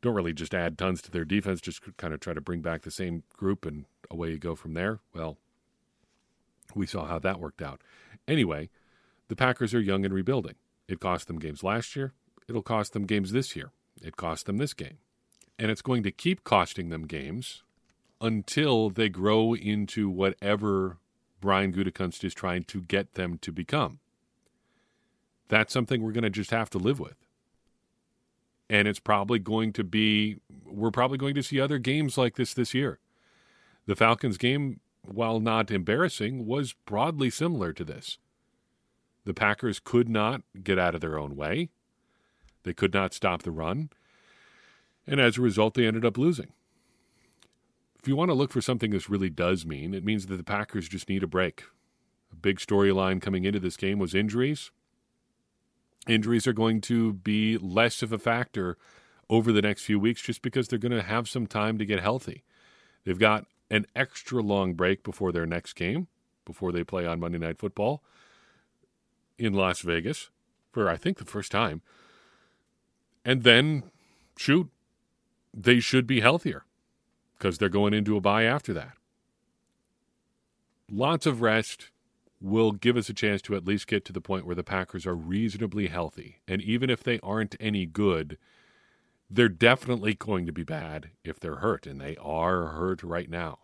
don't 0.00 0.14
really 0.14 0.32
just 0.32 0.54
add 0.54 0.78
tons 0.78 1.02
to 1.02 1.10
their 1.10 1.24
defense, 1.24 1.60
just 1.60 1.80
kind 1.96 2.14
of 2.14 2.20
try 2.20 2.32
to 2.32 2.40
bring 2.40 2.62
back 2.62 2.82
the 2.82 2.90
same 2.90 3.24
group, 3.36 3.66
and 3.66 3.84
away 4.10 4.30
you 4.30 4.38
go 4.38 4.54
from 4.54 4.74
there. 4.74 5.00
Well, 5.14 5.36
we 6.74 6.86
saw 6.86 7.06
how 7.06 7.18
that 7.18 7.40
worked 7.40 7.62
out. 7.62 7.82
Anyway, 8.26 8.70
the 9.28 9.36
Packers 9.36 9.74
are 9.74 9.80
young 9.80 10.04
and 10.04 10.12
rebuilding. 10.12 10.54
It 10.88 11.00
cost 11.00 11.26
them 11.26 11.38
games 11.38 11.62
last 11.62 11.94
year. 11.94 12.12
It'll 12.48 12.62
cost 12.62 12.94
them 12.94 13.04
games 13.04 13.32
this 13.32 13.54
year. 13.54 13.72
It 14.02 14.16
cost 14.16 14.46
them 14.46 14.56
this 14.56 14.74
game. 14.74 14.98
And 15.58 15.70
it's 15.70 15.82
going 15.82 16.02
to 16.04 16.10
keep 16.10 16.44
costing 16.44 16.88
them 16.88 17.06
games 17.06 17.62
until 18.20 18.90
they 18.90 19.08
grow 19.08 19.54
into 19.54 20.08
whatever 20.08 20.98
Brian 21.40 21.72
Gutekunst 21.72 22.24
is 22.24 22.34
trying 22.34 22.64
to 22.64 22.80
get 22.80 23.14
them 23.14 23.38
to 23.38 23.52
become. 23.52 24.00
That's 25.48 25.72
something 25.72 26.02
we're 26.02 26.12
going 26.12 26.22
to 26.24 26.30
just 26.30 26.50
have 26.50 26.70
to 26.70 26.78
live 26.78 27.00
with. 27.00 27.16
And 28.70 28.86
it's 28.86 29.00
probably 29.00 29.38
going 29.38 29.72
to 29.74 29.84
be, 29.84 30.38
we're 30.64 30.90
probably 30.90 31.18
going 31.18 31.34
to 31.34 31.42
see 31.42 31.60
other 31.60 31.78
games 31.78 32.18
like 32.18 32.36
this 32.36 32.54
this 32.54 32.74
year. 32.74 32.98
The 33.86 33.96
Falcons 33.96 34.36
game, 34.36 34.80
while 35.02 35.40
not 35.40 35.70
embarrassing, 35.70 36.46
was 36.46 36.74
broadly 36.84 37.30
similar 37.30 37.72
to 37.72 37.84
this. 37.84 38.18
The 39.28 39.34
Packers 39.34 39.78
could 39.78 40.08
not 40.08 40.40
get 40.64 40.78
out 40.78 40.94
of 40.94 41.02
their 41.02 41.18
own 41.18 41.36
way, 41.36 41.68
they 42.62 42.72
could 42.72 42.94
not 42.94 43.12
stop 43.12 43.42
the 43.42 43.50
run. 43.50 43.90
And 45.06 45.20
as 45.20 45.36
a 45.36 45.42
result, 45.42 45.74
they 45.74 45.86
ended 45.86 46.06
up 46.06 46.16
losing. 46.16 46.54
If 48.00 48.08
you 48.08 48.16
want 48.16 48.30
to 48.30 48.34
look 48.34 48.50
for 48.50 48.62
something 48.62 48.90
this 48.90 49.10
really 49.10 49.28
does 49.28 49.66
mean, 49.66 49.92
it 49.92 50.02
means 50.02 50.28
that 50.28 50.36
the 50.38 50.42
Packers 50.42 50.88
just 50.88 51.10
need 51.10 51.22
a 51.22 51.26
break. 51.26 51.64
A 52.32 52.36
big 52.36 52.56
storyline 52.56 53.20
coming 53.20 53.44
into 53.44 53.60
this 53.60 53.76
game 53.76 53.98
was 53.98 54.14
injuries. 54.14 54.70
Injuries 56.06 56.46
are 56.46 56.54
going 56.54 56.80
to 56.82 57.12
be 57.12 57.58
less 57.58 58.02
of 58.02 58.14
a 58.14 58.18
factor 58.18 58.78
over 59.28 59.52
the 59.52 59.60
next 59.60 59.82
few 59.82 60.00
weeks 60.00 60.22
just 60.22 60.40
because 60.40 60.68
they're 60.68 60.78
going 60.78 60.90
to 60.90 61.02
have 61.02 61.28
some 61.28 61.46
time 61.46 61.76
to 61.76 61.84
get 61.84 62.00
healthy. 62.00 62.44
They've 63.04 63.18
got 63.18 63.44
an 63.70 63.84
extra 63.94 64.40
long 64.40 64.72
break 64.72 65.02
before 65.04 65.32
their 65.32 65.44
next 65.44 65.74
game, 65.74 66.06
before 66.46 66.72
they 66.72 66.82
play 66.82 67.04
on 67.04 67.20
Monday 67.20 67.36
Night 67.36 67.58
Football 67.58 68.02
in 69.38 69.54
Las 69.54 69.80
Vegas 69.80 70.30
for, 70.72 70.88
I 70.88 70.96
think, 70.96 71.18
the 71.18 71.24
first 71.24 71.50
time. 71.50 71.82
And 73.24 73.42
then, 73.42 73.84
shoot, 74.36 74.68
they 75.54 75.80
should 75.80 76.06
be 76.06 76.20
healthier 76.20 76.64
because 77.36 77.58
they're 77.58 77.68
going 77.68 77.94
into 77.94 78.16
a 78.16 78.20
bye 78.20 78.44
after 78.44 78.72
that. 78.74 78.92
Lots 80.90 81.26
of 81.26 81.42
rest 81.42 81.90
will 82.40 82.72
give 82.72 82.96
us 82.96 83.08
a 83.08 83.14
chance 83.14 83.42
to 83.42 83.54
at 83.54 83.66
least 83.66 83.86
get 83.86 84.04
to 84.06 84.12
the 84.12 84.20
point 84.20 84.46
where 84.46 84.54
the 84.54 84.64
Packers 84.64 85.06
are 85.06 85.14
reasonably 85.14 85.88
healthy. 85.88 86.40
And 86.46 86.62
even 86.62 86.88
if 86.88 87.02
they 87.02 87.18
aren't 87.20 87.56
any 87.60 87.84
good, 87.84 88.38
they're 89.30 89.48
definitely 89.48 90.14
going 90.14 90.46
to 90.46 90.52
be 90.52 90.64
bad 90.64 91.10
if 91.24 91.38
they're 91.38 91.56
hurt, 91.56 91.86
and 91.86 92.00
they 92.00 92.16
are 92.16 92.66
hurt 92.68 93.02
right 93.02 93.28
now. 93.28 93.58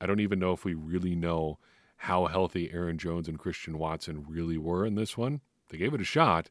I 0.00 0.06
don't 0.06 0.20
even 0.20 0.38
know 0.38 0.52
if 0.52 0.64
we 0.64 0.74
really 0.74 1.14
know 1.14 1.58
how 2.04 2.26
healthy 2.26 2.70
Aaron 2.72 2.98
Jones 2.98 3.28
and 3.28 3.38
Christian 3.38 3.78
Watson 3.78 4.24
really 4.28 4.58
were 4.58 4.84
in 4.84 4.94
this 4.94 5.16
one. 5.16 5.40
They 5.68 5.78
gave 5.78 5.94
it 5.94 6.00
a 6.00 6.04
shot. 6.04 6.50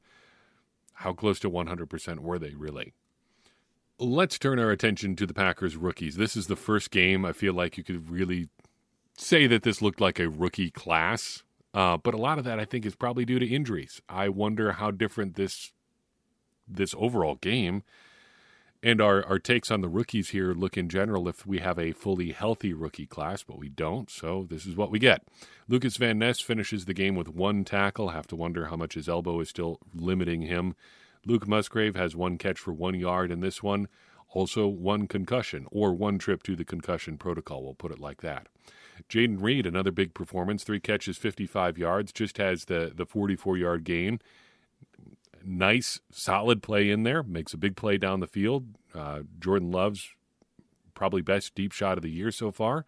How 0.94 1.14
close 1.14 1.40
to 1.40 1.50
100% 1.50 2.20
were 2.20 2.40
they 2.40 2.54
really? 2.56 2.94
let's 4.00 4.40
turn 4.40 4.60
our 4.60 4.72
attention 4.72 5.16
to 5.18 5.26
the 5.26 5.34
Packers 5.34 5.76
rookies. 5.76 6.16
This 6.16 6.36
is 6.36 6.48
the 6.48 6.56
first 6.56 6.90
game 6.90 7.26
I 7.26 7.34
feel 7.34 7.54
like 7.54 7.78
you 7.78 7.84
could 7.84 8.10
really 8.10 8.48
say 9.18 9.46
that 9.48 9.64
this 9.64 9.82
looked 9.82 10.00
like 10.00 10.20
a 10.20 10.30
rookie 10.30 10.72
class. 10.72 11.44
Uh, 11.74 11.98
but 11.98 12.14
a 12.14 12.18
lot 12.18 12.40
of 12.40 12.46
that 12.46 12.60
I 12.60 12.66
think 12.66 12.86
is 12.86 12.96
probably 12.96 13.26
due 13.26 13.40
to 13.40 13.48
injuries. 13.48 14.02
I 14.10 14.30
wonder 14.30 14.74
how 14.74 14.92
different 14.92 15.36
this 15.36 15.72
this 16.68 16.96
overall 16.98 17.36
game 17.36 17.84
and 18.82 19.02
our, 19.02 19.26
our 19.26 19.40
takes 19.40 19.72
on 19.72 19.82
the 19.82 19.90
rookies 19.90 20.30
here 20.30 20.54
look 20.54 20.78
in 20.78 20.88
general 20.88 21.28
if 21.28 21.46
we 21.46 21.60
have 21.60 21.78
a 21.78 21.92
fully 21.92 22.32
healthy 22.32 22.74
rookie 22.74 23.06
class, 23.06 23.44
but 23.44 23.58
we 23.58 23.70
don't, 23.70 24.10
so 24.10 24.46
this 24.50 24.66
is 24.66 24.76
what 24.76 24.92
we 24.92 25.00
get. 25.00 25.24
Lucas 25.68 25.98
Van 25.98 26.20
Ness 26.20 26.40
finishes 26.40 26.86
the 26.86 26.94
game 26.94 27.16
with 27.16 27.28
one 27.28 27.66
tackle. 27.66 28.10
Have 28.10 28.28
to 28.28 28.36
wonder 28.36 28.68
how 28.68 28.76
much 28.76 28.94
his 28.94 29.10
elbow 29.10 29.40
is 29.42 29.50
still 29.50 29.80
limiting 29.94 30.44
him. 30.44 30.76
Luke 31.26 31.48
Musgrave 31.48 31.96
has 31.96 32.16
one 32.16 32.38
catch 32.38 32.58
for 32.58 32.74
one 32.74 32.96
yard 32.96 33.32
in 33.32 33.42
this 33.42 33.62
one, 33.62 33.88
also 34.30 34.68
one 34.68 35.08
concussion, 35.08 35.68
or 35.72 35.94
one 35.94 36.18
trip 36.18 36.44
to 36.44 36.56
the 36.56 36.64
concussion 36.64 37.18
protocol, 37.18 37.64
we'll 37.64 37.74
put 37.74 37.92
it 37.92 38.00
like 38.00 38.22
that. 38.22 38.48
Jayden 39.10 39.42
Reed, 39.42 39.66
another 39.66 39.92
big 39.92 40.14
performance, 40.14 40.64
three 40.64 40.80
catches, 40.80 41.18
55 41.18 41.78
yards, 41.78 42.12
just 42.12 42.38
has 42.38 42.66
the, 42.66 42.92
the 42.96 43.06
44 43.06 43.58
yard 43.58 43.84
gain. 43.84 44.20
Nice, 45.44 46.00
solid 46.12 46.62
play 46.62 46.90
in 46.90 47.04
there, 47.04 47.24
makes 47.24 47.54
a 47.54 47.58
big 47.58 47.76
play 47.76 47.98
down 47.98 48.20
the 48.20 48.28
field. 48.28 48.66
Uh, 48.94 49.22
Jordan 49.40 49.72
Love's 49.72 50.10
probably 50.94 51.22
best 51.22 51.56
deep 51.56 51.72
shot 51.72 51.98
of 51.98 52.04
the 52.04 52.12
year 52.12 52.32
so 52.32 52.52
far. 52.52 52.86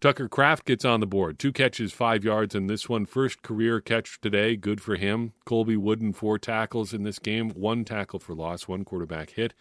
Tucker 0.00 0.28
Kraft 0.28 0.64
gets 0.64 0.84
on 0.84 0.98
the 0.98 1.06
board. 1.06 1.38
Two 1.38 1.52
catches, 1.52 1.92
five 1.92 2.24
yards 2.24 2.56
in 2.56 2.66
this 2.66 2.88
one. 2.88 3.06
First 3.06 3.42
career 3.42 3.80
catch 3.80 4.20
today. 4.20 4.56
Good 4.56 4.80
for 4.80 4.96
him. 4.96 5.32
Colby 5.44 5.76
Wooden, 5.76 6.12
four 6.12 6.40
tackles 6.40 6.92
in 6.92 7.04
this 7.04 7.20
game. 7.20 7.50
One 7.50 7.84
tackle 7.84 8.18
for 8.18 8.34
loss, 8.34 8.66
one 8.66 8.84
quarterback 8.84 9.30
hit. 9.30 9.54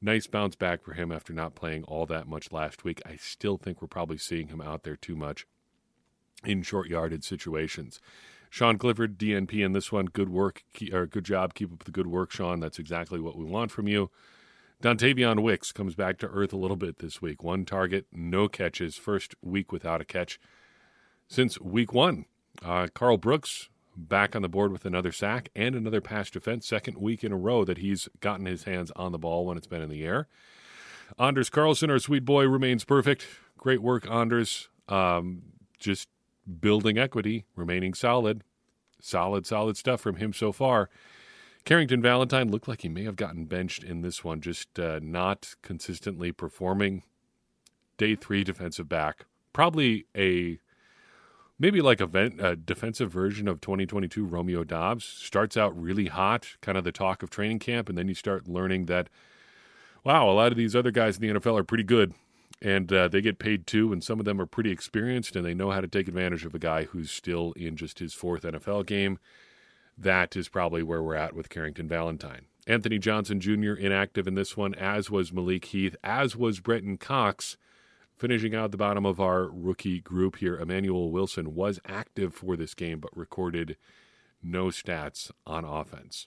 Nice 0.00 0.28
bounce 0.28 0.54
back 0.54 0.84
for 0.84 0.92
him 0.92 1.10
after 1.10 1.32
not 1.32 1.56
playing 1.56 1.82
all 1.84 2.06
that 2.06 2.28
much 2.28 2.52
last 2.52 2.84
week. 2.84 3.02
I 3.04 3.16
still 3.16 3.56
think 3.56 3.82
we're 3.82 3.88
probably 3.88 4.16
seeing 4.16 4.46
him 4.46 4.60
out 4.60 4.84
there 4.84 4.94
too 4.94 5.16
much 5.16 5.44
in 6.44 6.62
short 6.62 6.88
yarded 6.88 7.24
situations. 7.24 8.00
Sean 8.50 8.76
Clifford, 8.76 9.16
DNP 9.16 9.64
in 9.64 9.72
this 9.72 9.92
one. 9.92 10.06
Good 10.06 10.28
work, 10.28 10.64
or 10.92 11.06
good 11.06 11.24
job. 11.24 11.54
Keep 11.54 11.72
up 11.72 11.84
the 11.84 11.92
good 11.92 12.08
work, 12.08 12.32
Sean. 12.32 12.58
That's 12.58 12.80
exactly 12.80 13.20
what 13.20 13.38
we 13.38 13.44
want 13.44 13.70
from 13.70 13.86
you. 13.86 14.10
Dontayvion 14.82 15.42
Wicks 15.42 15.72
comes 15.72 15.94
back 15.94 16.18
to 16.18 16.26
earth 16.26 16.52
a 16.52 16.56
little 16.56 16.76
bit 16.76 16.98
this 16.98 17.22
week. 17.22 17.44
One 17.44 17.64
target, 17.64 18.06
no 18.12 18.48
catches. 18.48 18.96
First 18.96 19.34
week 19.40 19.70
without 19.72 20.00
a 20.00 20.04
catch 20.04 20.40
since 21.28 21.60
week 21.60 21.92
one. 21.92 22.24
Uh, 22.64 22.88
Karl 22.92 23.16
Brooks 23.16 23.68
back 23.96 24.34
on 24.34 24.42
the 24.42 24.48
board 24.48 24.72
with 24.72 24.84
another 24.84 25.12
sack 25.12 25.50
and 25.54 25.74
another 25.74 26.00
pass 26.00 26.30
defense. 26.30 26.66
Second 26.66 26.98
week 26.98 27.22
in 27.22 27.32
a 27.32 27.36
row 27.36 27.64
that 27.64 27.78
he's 27.78 28.08
gotten 28.20 28.46
his 28.46 28.64
hands 28.64 28.90
on 28.96 29.12
the 29.12 29.18
ball 29.18 29.46
when 29.46 29.56
it's 29.56 29.66
been 29.66 29.82
in 29.82 29.90
the 29.90 30.04
air. 30.04 30.26
Anders 31.18 31.50
Carlson, 31.50 31.90
our 31.90 31.98
sweet 31.98 32.24
boy, 32.24 32.46
remains 32.48 32.84
perfect. 32.84 33.26
Great 33.58 33.82
work, 33.82 34.10
Anders. 34.10 34.68
Um, 34.88 35.42
just 35.78 36.08
building 36.60 36.98
equity, 36.98 37.44
remaining 37.54 37.94
solid. 37.94 38.42
Solid, 39.00 39.46
solid 39.46 39.76
stuff 39.76 40.00
from 40.00 40.16
him 40.16 40.32
so 40.32 40.52
far. 40.52 40.90
Carrington 41.64 42.02
Valentine 42.02 42.50
looked 42.50 42.68
like 42.68 42.82
he 42.82 42.88
may 42.88 43.04
have 43.04 43.16
gotten 43.16 43.44
benched 43.44 43.82
in 43.82 44.02
this 44.02 44.24
one, 44.24 44.40
just 44.40 44.78
uh, 44.78 45.00
not 45.02 45.54
consistently 45.62 46.32
performing. 46.32 47.02
Day 47.96 48.14
three 48.14 48.44
defensive 48.44 48.88
back, 48.88 49.26
probably 49.52 50.06
a 50.16 50.58
maybe 51.58 51.82
like 51.82 52.00
a, 52.00 52.06
vent, 52.06 52.40
a 52.40 52.56
defensive 52.56 53.12
version 53.12 53.46
of 53.46 53.60
2022 53.60 54.24
Romeo 54.24 54.64
Doubs. 54.64 55.04
Starts 55.04 55.56
out 55.56 55.78
really 55.78 56.06
hot, 56.06 56.56
kind 56.62 56.78
of 56.78 56.84
the 56.84 56.92
talk 56.92 57.22
of 57.22 57.28
training 57.28 57.58
camp, 57.58 57.90
and 57.90 57.98
then 57.98 58.08
you 58.08 58.14
start 58.14 58.48
learning 58.48 58.86
that 58.86 59.10
wow, 60.04 60.30
a 60.30 60.32
lot 60.32 60.50
of 60.50 60.56
these 60.56 60.74
other 60.74 60.90
guys 60.90 61.18
in 61.18 61.22
the 61.22 61.40
NFL 61.40 61.58
are 61.58 61.64
pretty 61.64 61.84
good, 61.84 62.14
and 62.62 62.92
uh, 62.92 63.08
they 63.08 63.20
get 63.20 63.38
paid 63.38 63.66
too, 63.66 63.92
and 63.92 64.04
some 64.04 64.18
of 64.18 64.24
them 64.24 64.40
are 64.40 64.46
pretty 64.46 64.70
experienced, 64.70 65.36
and 65.36 65.44
they 65.44 65.54
know 65.54 65.70
how 65.70 65.80
to 65.80 65.88
take 65.88 66.08
advantage 66.08 66.44
of 66.44 66.54
a 66.54 66.58
guy 66.58 66.84
who's 66.84 67.10
still 67.10 67.52
in 67.52 67.76
just 67.76 67.98
his 67.98 68.12
fourth 68.14 68.42
NFL 68.42 68.86
game 68.86 69.18
that 70.00 70.34
is 70.34 70.48
probably 70.48 70.82
where 70.82 71.02
we're 71.02 71.14
at 71.14 71.34
with 71.34 71.50
Carrington 71.50 71.86
Valentine. 71.86 72.46
Anthony 72.66 72.98
Johnson 72.98 73.40
Jr. 73.40 73.74
inactive 73.74 74.26
in 74.26 74.34
this 74.34 74.56
one, 74.56 74.74
as 74.74 75.10
was 75.10 75.32
Malik 75.32 75.66
Heath, 75.66 75.96
as 76.02 76.36
was 76.36 76.60
Brenton 76.60 76.96
Cox. 76.96 77.56
Finishing 78.16 78.54
out 78.54 78.70
the 78.70 78.76
bottom 78.76 79.06
of 79.06 79.20
our 79.20 79.48
rookie 79.50 80.00
group 80.00 80.36
here, 80.36 80.56
Emmanuel 80.56 81.10
Wilson 81.10 81.54
was 81.54 81.80
active 81.86 82.34
for 82.34 82.56
this 82.56 82.74
game 82.74 83.00
but 83.00 83.16
recorded 83.16 83.76
no 84.42 84.66
stats 84.66 85.30
on 85.46 85.64
offense. 85.64 86.26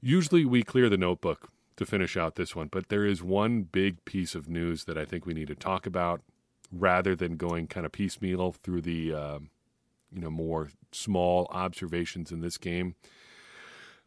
Usually 0.00 0.44
we 0.44 0.62
clear 0.62 0.88
the 0.90 0.98
notebook 0.98 1.48
to 1.76 1.86
finish 1.86 2.16
out 2.16 2.36
this 2.36 2.54
one, 2.54 2.68
but 2.68 2.88
there 2.88 3.04
is 3.04 3.22
one 3.22 3.62
big 3.62 4.04
piece 4.04 4.34
of 4.34 4.48
news 4.48 4.84
that 4.84 4.96
I 4.96 5.04
think 5.04 5.26
we 5.26 5.34
need 5.34 5.48
to 5.48 5.54
talk 5.54 5.86
about 5.86 6.20
rather 6.70 7.14
than 7.14 7.36
going 7.36 7.66
kind 7.66 7.86
of 7.86 7.92
piecemeal 7.92 8.52
through 8.52 8.82
the 8.82 9.12
uh, 9.12 9.38
you 10.12 10.20
know 10.20 10.30
more 10.30 10.70
small 10.92 11.48
observations 11.50 12.30
in 12.30 12.40
this 12.40 12.58
game. 12.58 12.94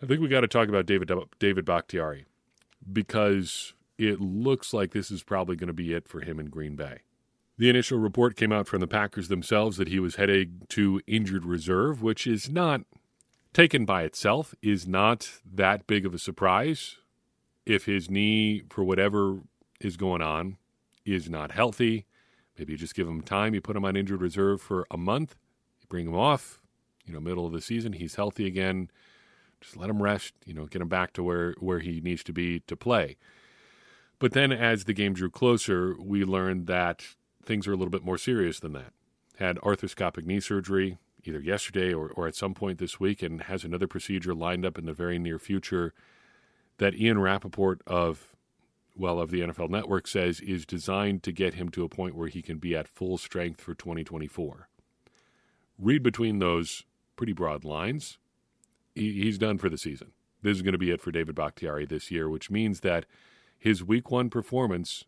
I 0.02 0.06
think 0.06 0.22
we 0.22 0.28
got 0.28 0.42
to 0.42 0.48
talk 0.48 0.70
about 0.70 0.86
David 0.86 1.12
David 1.40 1.66
Bakhtiari 1.66 2.26
because 2.92 3.74
it 3.98 4.22
looks 4.22 4.74
like 4.74 4.92
this 4.92 5.12
is 5.12 5.24
probably 5.24 5.56
going 5.56 5.68
to 5.68 5.74
be 5.74 5.94
it 5.94 6.08
for 6.08 6.22
him 6.22 6.40
in 6.40 6.48
Green 6.48 6.76
Bay. 6.76 7.00
The 7.58 7.70
initial 7.70 7.98
report 7.98 8.36
came 8.36 8.52
out 8.52 8.68
from 8.68 8.82
the 8.82 8.88
Packers 8.88 9.30
themselves 9.30 9.78
that 9.78 9.88
he 9.88 10.00
was 10.00 10.16
heading 10.16 10.62
to 10.70 11.02
injured 11.08 11.44
reserve, 11.44 12.04
which 12.04 12.28
is 12.28 12.50
not 12.50 12.82
taken 13.52 13.84
by 13.86 14.04
itself 14.04 14.54
is 14.62 14.88
not 14.88 15.40
that 15.44 15.88
big 15.88 16.06
of 16.06 16.14
a 16.14 16.20
surprise 16.20 16.98
if 17.68 17.86
his 17.86 18.10
knee 18.10 18.64
for 18.70 18.84
whatever 18.84 19.42
is 19.82 19.98
going 19.98 20.22
on 20.22 20.58
is 21.06 21.30
not 21.30 21.52
healthy. 21.52 22.06
Maybe 22.58 22.74
you 22.74 22.78
just 22.78 22.96
give 22.96 23.08
him 23.08 23.22
time, 23.22 23.54
you 23.54 23.62
put 23.62 23.76
him 23.76 23.86
on 23.86 23.96
injured 23.96 24.22
reserve 24.22 24.62
for 24.62 24.88
a 24.90 24.98
month, 24.98 25.36
you 25.80 25.86
bring 25.90 26.08
him 26.08 26.16
off, 26.16 26.60
you 27.06 27.14
know, 27.14 27.20
middle 27.20 27.46
of 27.46 27.52
the 27.52 27.62
season, 27.62 27.94
he's 27.94 28.16
healthy 28.16 28.48
again. 28.48 28.90
Just 29.62 29.76
let 29.76 29.90
him 29.90 30.02
rest, 30.02 30.34
you 30.46 30.54
know, 30.54 30.66
get 30.66 30.82
him 30.82 30.88
back 30.88 31.14
to 31.14 31.24
where 31.24 31.56
where 31.60 31.80
he 31.80 32.00
needs 32.00 32.24
to 32.24 32.34
be 32.34 32.62
to 32.62 32.76
play. 32.76 33.18
But 34.20 34.32
then 34.32 34.52
as 34.52 34.86
the 34.86 34.94
game 34.94 35.14
drew 35.14 35.30
closer, 35.30 35.96
we 36.00 36.24
learned 36.24 36.68
that 36.68 37.04
things 37.44 37.68
are 37.68 37.74
a 37.74 37.76
little 37.76 37.92
bit 37.92 38.04
more 38.04 38.18
serious 38.18 38.60
than 38.60 38.74
that. 38.74 38.94
Had 39.38 39.58
arthroscopic 39.58 40.26
knee 40.26 40.40
surgery 40.40 40.98
either 41.24 41.40
yesterday 41.40 41.94
or, 41.94 42.10
or 42.10 42.28
at 42.28 42.36
some 42.36 42.54
point 42.54 42.80
this 42.80 43.00
week 43.00 43.22
and 43.22 43.44
has 43.44 43.64
another 43.64 43.88
procedure 43.88 44.34
lined 44.34 44.66
up 44.66 44.78
in 44.78 44.86
the 44.86 44.94
very 44.94 45.20
near 45.20 45.38
future 45.38 45.94
that 46.78 46.96
Ian 46.96 47.20
Rapoport 47.20 47.82
of 47.88 48.36
well 48.96 49.20
of 49.20 49.30
the 49.30 49.42
NFL 49.42 49.70
Network 49.70 50.08
says 50.08 50.40
is 50.40 50.66
designed 50.66 51.24
to 51.24 51.32
get 51.32 51.54
him 51.54 51.70
to 51.70 51.84
a 51.84 51.90
point 51.90 52.16
where 52.16 52.28
he 52.28 52.42
can 52.42 52.58
be 52.58 52.76
at 52.76 52.88
full 52.88 53.18
strength 53.18 53.62
for 53.62 53.74
2024. 53.74 54.68
Read 55.78 56.02
between 56.02 56.40
those 56.40 56.84
pretty 57.16 57.34
broad 57.34 57.64
lines. 57.64 58.18
He, 58.96 59.24
he's 59.24 59.38
done 59.38 59.58
for 59.60 59.70
the 59.70 59.78
season. 59.78 60.12
This 60.42 60.56
is 60.56 60.64
going 60.64 60.74
to 60.74 60.80
be 60.80 60.92
it 60.92 61.02
for 61.02 61.12
David 61.12 61.36
Bakhtiari 61.36 61.86
this 61.86 62.10
year, 62.10 62.30
which 62.30 62.50
means 62.50 62.80
that 62.80 63.06
his 63.58 63.84
week 63.84 64.10
one 64.10 64.30
performance 64.30 65.06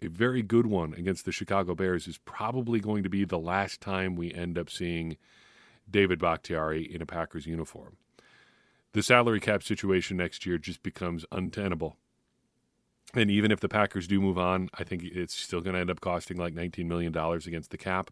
a 0.00 0.08
very 0.08 0.42
good 0.42 0.66
one 0.66 0.94
against 0.94 1.24
the 1.24 1.32
Chicago 1.32 1.74
Bears 1.74 2.06
is 2.06 2.18
probably 2.18 2.80
going 2.80 3.02
to 3.02 3.08
be 3.08 3.24
the 3.24 3.38
last 3.38 3.80
time 3.80 4.14
we 4.14 4.32
end 4.32 4.56
up 4.56 4.70
seeing 4.70 5.16
David 5.90 6.18
Bakhtiari 6.18 6.82
in 6.82 7.02
a 7.02 7.06
Packers 7.06 7.46
uniform. 7.46 7.96
The 8.92 9.02
salary 9.02 9.40
cap 9.40 9.62
situation 9.62 10.16
next 10.16 10.46
year 10.46 10.58
just 10.58 10.82
becomes 10.82 11.24
untenable. 11.30 11.96
And 13.14 13.30
even 13.30 13.50
if 13.50 13.60
the 13.60 13.68
Packers 13.68 14.06
do 14.06 14.20
move 14.20 14.38
on, 14.38 14.68
I 14.74 14.84
think 14.84 15.02
it's 15.02 15.34
still 15.34 15.60
going 15.60 15.74
to 15.74 15.80
end 15.80 15.90
up 15.90 16.00
costing 16.00 16.36
like 16.36 16.54
$19 16.54 16.86
million 16.86 17.16
against 17.16 17.70
the 17.70 17.78
cap, 17.78 18.10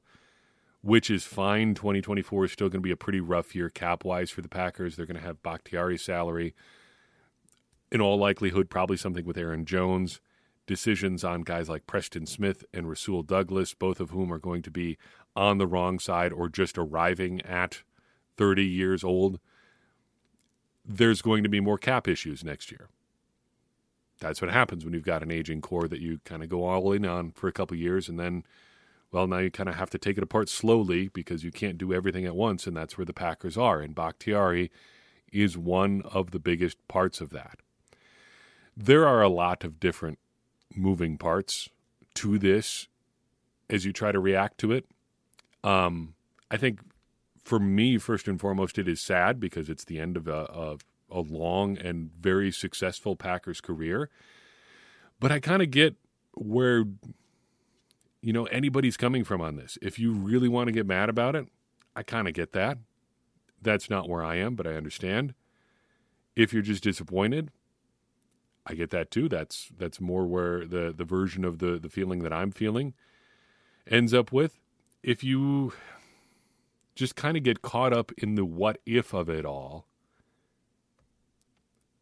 which 0.80 1.10
is 1.10 1.24
fine. 1.24 1.74
2024 1.74 2.46
is 2.46 2.52
still 2.52 2.68
going 2.68 2.80
to 2.80 2.86
be 2.86 2.92
a 2.92 2.96
pretty 2.96 3.20
rough 3.20 3.54
year 3.54 3.68
cap 3.68 4.04
wise 4.04 4.30
for 4.30 4.40
the 4.40 4.48
Packers. 4.48 4.96
They're 4.96 5.06
going 5.06 5.20
to 5.20 5.26
have 5.26 5.42
Bakhtiari's 5.42 6.02
salary. 6.02 6.54
In 7.92 8.00
all 8.00 8.18
likelihood, 8.18 8.70
probably 8.70 8.96
something 8.96 9.24
with 9.24 9.38
Aaron 9.38 9.64
Jones 9.64 10.20
decisions 10.66 11.24
on 11.24 11.42
guys 11.42 11.68
like 11.68 11.86
Preston 11.86 12.26
Smith 12.26 12.64
and 12.74 12.88
Rasul 12.88 13.22
Douglas, 13.22 13.74
both 13.74 14.00
of 14.00 14.10
whom 14.10 14.32
are 14.32 14.38
going 14.38 14.62
to 14.62 14.70
be 14.70 14.98
on 15.34 15.58
the 15.58 15.66
wrong 15.66 15.98
side 15.98 16.32
or 16.32 16.48
just 16.48 16.76
arriving 16.76 17.40
at 17.42 17.82
30 18.36 18.64
years 18.64 19.04
old, 19.04 19.38
there's 20.86 21.22
going 21.22 21.42
to 21.42 21.48
be 21.48 21.60
more 21.60 21.78
cap 21.78 22.06
issues 22.06 22.44
next 22.44 22.70
year. 22.70 22.88
That's 24.20 24.40
what 24.40 24.50
happens 24.50 24.84
when 24.84 24.94
you've 24.94 25.04
got 25.04 25.22
an 25.22 25.30
aging 25.30 25.60
core 25.60 25.88
that 25.88 26.00
you 26.00 26.20
kind 26.24 26.42
of 26.42 26.48
go 26.48 26.64
all 26.64 26.92
in 26.92 27.04
on 27.04 27.32
for 27.32 27.48
a 27.48 27.52
couple 27.52 27.76
years 27.76 28.08
and 28.08 28.18
then 28.18 28.44
well 29.12 29.26
now 29.26 29.38
you 29.38 29.50
kind 29.50 29.68
of 29.68 29.74
have 29.74 29.90
to 29.90 29.98
take 29.98 30.16
it 30.16 30.22
apart 30.22 30.48
slowly 30.48 31.08
because 31.08 31.44
you 31.44 31.52
can't 31.52 31.76
do 31.76 31.92
everything 31.92 32.24
at 32.24 32.34
once 32.34 32.66
and 32.66 32.76
that's 32.76 32.96
where 32.96 33.04
the 33.04 33.12
Packers 33.12 33.58
are 33.58 33.80
and 33.80 33.94
Bakhtiari 33.94 34.70
is 35.32 35.58
one 35.58 36.02
of 36.02 36.30
the 36.30 36.38
biggest 36.38 36.78
parts 36.88 37.20
of 37.20 37.30
that. 37.30 37.58
There 38.76 39.06
are 39.06 39.22
a 39.22 39.28
lot 39.28 39.64
of 39.64 39.80
different 39.80 40.18
moving 40.74 41.18
parts 41.18 41.68
to 42.14 42.38
this 42.38 42.88
as 43.68 43.84
you 43.84 43.92
try 43.92 44.12
to 44.12 44.20
react 44.20 44.58
to 44.58 44.72
it. 44.72 44.86
Um, 45.62 46.14
I 46.50 46.56
think 46.56 46.80
for 47.46 47.60
me, 47.60 47.96
first 47.96 48.26
and 48.26 48.40
foremost, 48.40 48.76
it 48.76 48.88
is 48.88 49.00
sad 49.00 49.38
because 49.38 49.70
it's 49.70 49.84
the 49.84 50.00
end 50.00 50.16
of 50.16 50.26
a, 50.26 50.32
a, 50.52 50.76
a 51.08 51.20
long 51.20 51.78
and 51.78 52.10
very 52.18 52.50
successful 52.50 53.14
Packers 53.14 53.60
career. 53.60 54.10
But 55.20 55.30
I 55.30 55.38
kind 55.38 55.62
of 55.62 55.70
get 55.70 55.94
where 56.34 56.84
you 58.20 58.32
know 58.32 58.46
anybody's 58.46 58.96
coming 58.96 59.22
from 59.22 59.40
on 59.40 59.54
this. 59.54 59.78
If 59.80 59.96
you 59.96 60.12
really 60.12 60.48
want 60.48 60.66
to 60.66 60.72
get 60.72 60.86
mad 60.86 61.08
about 61.08 61.36
it, 61.36 61.46
I 61.94 62.02
kind 62.02 62.26
of 62.26 62.34
get 62.34 62.52
that. 62.52 62.78
That's 63.62 63.88
not 63.88 64.08
where 64.08 64.24
I 64.24 64.36
am, 64.36 64.56
but 64.56 64.66
I 64.66 64.74
understand. 64.74 65.32
If 66.34 66.52
you're 66.52 66.62
just 66.62 66.82
disappointed, 66.82 67.52
I 68.66 68.74
get 68.74 68.90
that 68.90 69.12
too. 69.12 69.28
That's 69.28 69.70
that's 69.78 70.00
more 70.00 70.26
where 70.26 70.66
the 70.66 70.92
the 70.94 71.04
version 71.04 71.44
of 71.44 71.60
the 71.60 71.78
the 71.78 71.90
feeling 71.90 72.24
that 72.24 72.32
I'm 72.32 72.50
feeling 72.50 72.94
ends 73.88 74.12
up 74.12 74.32
with. 74.32 74.58
If 75.04 75.22
you 75.22 75.72
just 76.96 77.14
kind 77.14 77.36
of 77.36 77.42
get 77.42 77.62
caught 77.62 77.92
up 77.92 78.10
in 78.18 78.34
the 78.34 78.44
what 78.44 78.80
if 78.86 79.12
of 79.12 79.28
it 79.28 79.44
all, 79.44 79.86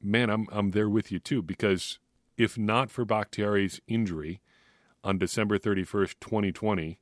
man, 0.00 0.30
I'm 0.30 0.46
I'm 0.50 0.70
there 0.70 0.88
with 0.88 1.12
you 1.12 1.18
too 1.18 1.42
because 1.42 1.98
if 2.36 2.56
not 2.56 2.90
for 2.90 3.04
Bakhtiari's 3.04 3.80
injury 3.86 4.40
on 5.02 5.18
December 5.18 5.58
31st, 5.58 6.14
2020, 6.20 6.98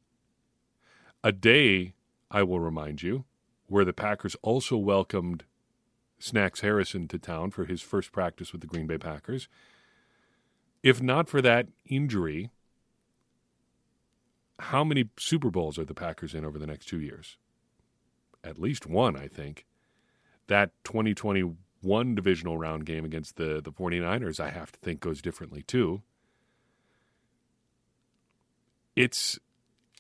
a 1.23 1.33
day 1.33 1.95
I 2.31 2.43
will 2.43 2.61
remind 2.61 3.03
you 3.03 3.25
where 3.67 3.85
the 3.85 3.93
Packers 3.93 4.37
also 4.43 4.77
welcomed 4.77 5.45
Snacks 6.19 6.61
Harrison 6.61 7.09
to 7.09 7.19
town 7.19 7.51
for 7.51 7.65
his 7.67 7.83
first 7.83 8.11
practice 8.13 8.53
with 8.53 8.61
the 8.61 8.67
Green 8.67 8.87
Bay 8.87 8.99
Packers. 8.99 9.49
If 10.83 11.01
not 11.01 11.29
for 11.29 11.41
that 11.43 11.69
injury, 11.87 12.51
how 14.59 14.85
many 14.85 15.11
Super 15.19 15.51
Bowls 15.51 15.79
are 15.79 15.85
the 15.85 15.95
Packers 15.95 16.35
in 16.35 16.45
over 16.45 16.59
the 16.59 16.67
next 16.67 16.87
two 16.87 17.01
years? 17.01 17.37
At 18.45 18.59
least 18.59 18.87
one, 18.87 19.17
I 19.17 19.29
think. 19.29 19.67
That 20.49 20.71
2021 20.85 22.15
divisional 22.15 22.59
round 22.59 22.85
game 22.85 23.05
against 23.05 23.37
the, 23.37 23.61
the 23.63 23.73
49ers, 23.73 24.41
I 24.41 24.51
have 24.51 24.73
to 24.73 24.81
think, 24.81 25.01
goes 25.01 25.23
differently 25.23 25.63
too. 25.63 26.03
It's 28.95 29.39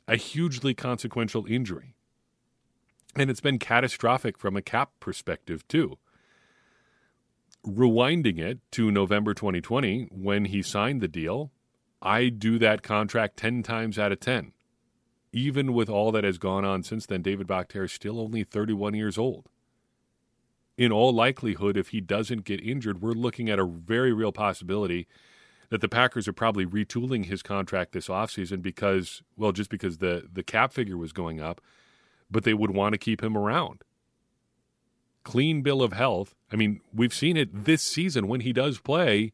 a 0.07 0.17
hugely 0.17 0.75
consequential 0.75 1.47
injury. 1.47 1.95
And 3.15 3.31
it's 3.31 3.41
been 3.41 3.59
catastrophic 3.59 4.39
from 4.39 4.57
a 4.57 4.63
cap 4.63 4.91
perspective, 5.01 5.67
too 5.69 5.99
rewinding 7.67 8.39
it 8.39 8.59
to 8.73 8.91
November 8.91 9.35
2020 9.35 10.09
when 10.11 10.47
he 10.47 10.63
signed 10.63 11.01
the 11.01 11.09
deal, 11.09 11.53
I 12.01 12.29
do 12.29 12.59
that 12.59 12.83
contract 12.83 13.37
10 13.37 13.63
times 13.63 13.99
out 13.99 14.13
of 14.13 14.21
10. 14.21 14.53
Even 15.33 15.73
with 15.73 15.89
all 15.89 16.13
that 16.13 16.25
has 16.25 16.39
gone 16.39 16.65
on 16.65 16.83
since 16.83 17.07
then, 17.07 17.23
David 17.23 17.47
Bakhtiari 17.47 17.87
is 17.87 17.93
still 17.93 18.21
only 18.21 18.45
31 18.45 18.95
years 18.95 19.17
old. 19.17 19.49
In 20.77 20.93
all 20.93 21.13
likelihood, 21.13 21.77
if 21.77 21.89
he 21.89 22.01
doesn't 22.01 22.45
get 22.45 22.61
injured, 22.61 23.01
we're 23.03 23.13
looking 23.13 23.49
at 23.49 23.59
a 23.59 23.65
very 23.65 24.13
real 24.13 24.33
possibility 24.33 25.07
that 25.71 25.81
the 25.81 25.89
Packers 25.89 26.29
are 26.29 26.35
probably 26.35 26.67
retooling 26.67 27.27
his 27.27 27.43
contract 27.43 27.93
this 27.93 28.09
offseason 28.09 28.61
because, 28.61 29.23
well, 29.37 29.53
just 29.53 29.71
because 29.71 29.99
the, 29.99 30.29
the 30.31 30.43
cap 30.43 30.73
figure 30.73 30.99
was 30.99 31.13
going 31.13 31.41
up, 31.41 31.61
but 32.31 32.45
they 32.45 32.55
would 32.55 32.71
want 32.71 32.93
to 32.93 32.99
keep 32.99 33.23
him 33.23 33.37
around 33.37 33.85
clean 35.25 35.63
bill 35.63 35.83
of 35.83 35.93
health. 35.93 36.35
I 36.53 36.57
mean, 36.57 36.81
we've 36.93 37.15
seen 37.15 37.37
it 37.37 37.65
this 37.65 37.83
season 37.83 38.29
when 38.29 38.41
he 38.41 38.53
does 38.53 38.79
play, 38.79 39.33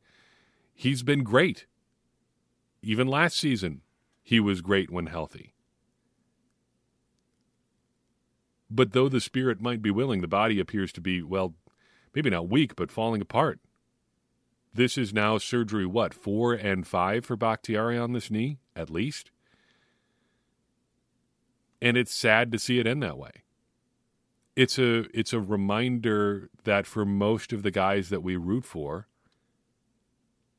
he's 0.74 1.02
been 1.02 1.24
great. 1.24 1.66
Even 2.82 3.08
last 3.08 3.36
season, 3.36 3.82
he 4.22 4.38
was 4.40 4.60
great 4.60 4.90
when 4.90 5.06
healthy. 5.06 5.54
But 8.70 8.92
though 8.92 9.08
the 9.08 9.20
spirit 9.20 9.60
might 9.60 9.82
be 9.82 9.90
willing, 9.90 10.20
the 10.20 10.28
body 10.28 10.60
appears 10.60 10.92
to 10.92 11.00
be, 11.00 11.22
well, 11.22 11.54
maybe 12.14 12.30
not 12.30 12.48
weak, 12.50 12.76
but 12.76 12.90
falling 12.90 13.22
apart. 13.22 13.60
This 14.74 14.98
is 14.98 15.14
now 15.14 15.38
surgery, 15.38 15.86
what, 15.86 16.12
four 16.12 16.52
and 16.52 16.86
five 16.86 17.24
for 17.24 17.36
Bakhtiari 17.36 17.96
on 17.98 18.12
this 18.12 18.30
knee, 18.30 18.58
at 18.76 18.90
least? 18.90 19.30
And 21.80 21.96
it's 21.96 22.14
sad 22.14 22.52
to 22.52 22.58
see 22.58 22.78
it 22.78 22.86
end 22.86 23.02
that 23.02 23.18
way 23.18 23.42
it's 24.58 24.76
a 24.76 25.04
it's 25.16 25.32
a 25.32 25.38
reminder 25.38 26.50
that 26.64 26.84
for 26.84 27.04
most 27.04 27.52
of 27.52 27.62
the 27.62 27.70
guys 27.70 28.08
that 28.08 28.24
we 28.24 28.34
root 28.34 28.64
for, 28.64 29.06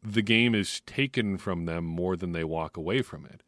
the 0.01 0.21
game 0.21 0.55
is 0.55 0.79
taken 0.85 1.37
from 1.37 1.65
them 1.65 1.83
more 1.83 2.15
than 2.15 2.31
they 2.31 2.45
walk 2.45 2.77
away 2.77 3.01
from 3.01 3.25
it. 3.25 3.43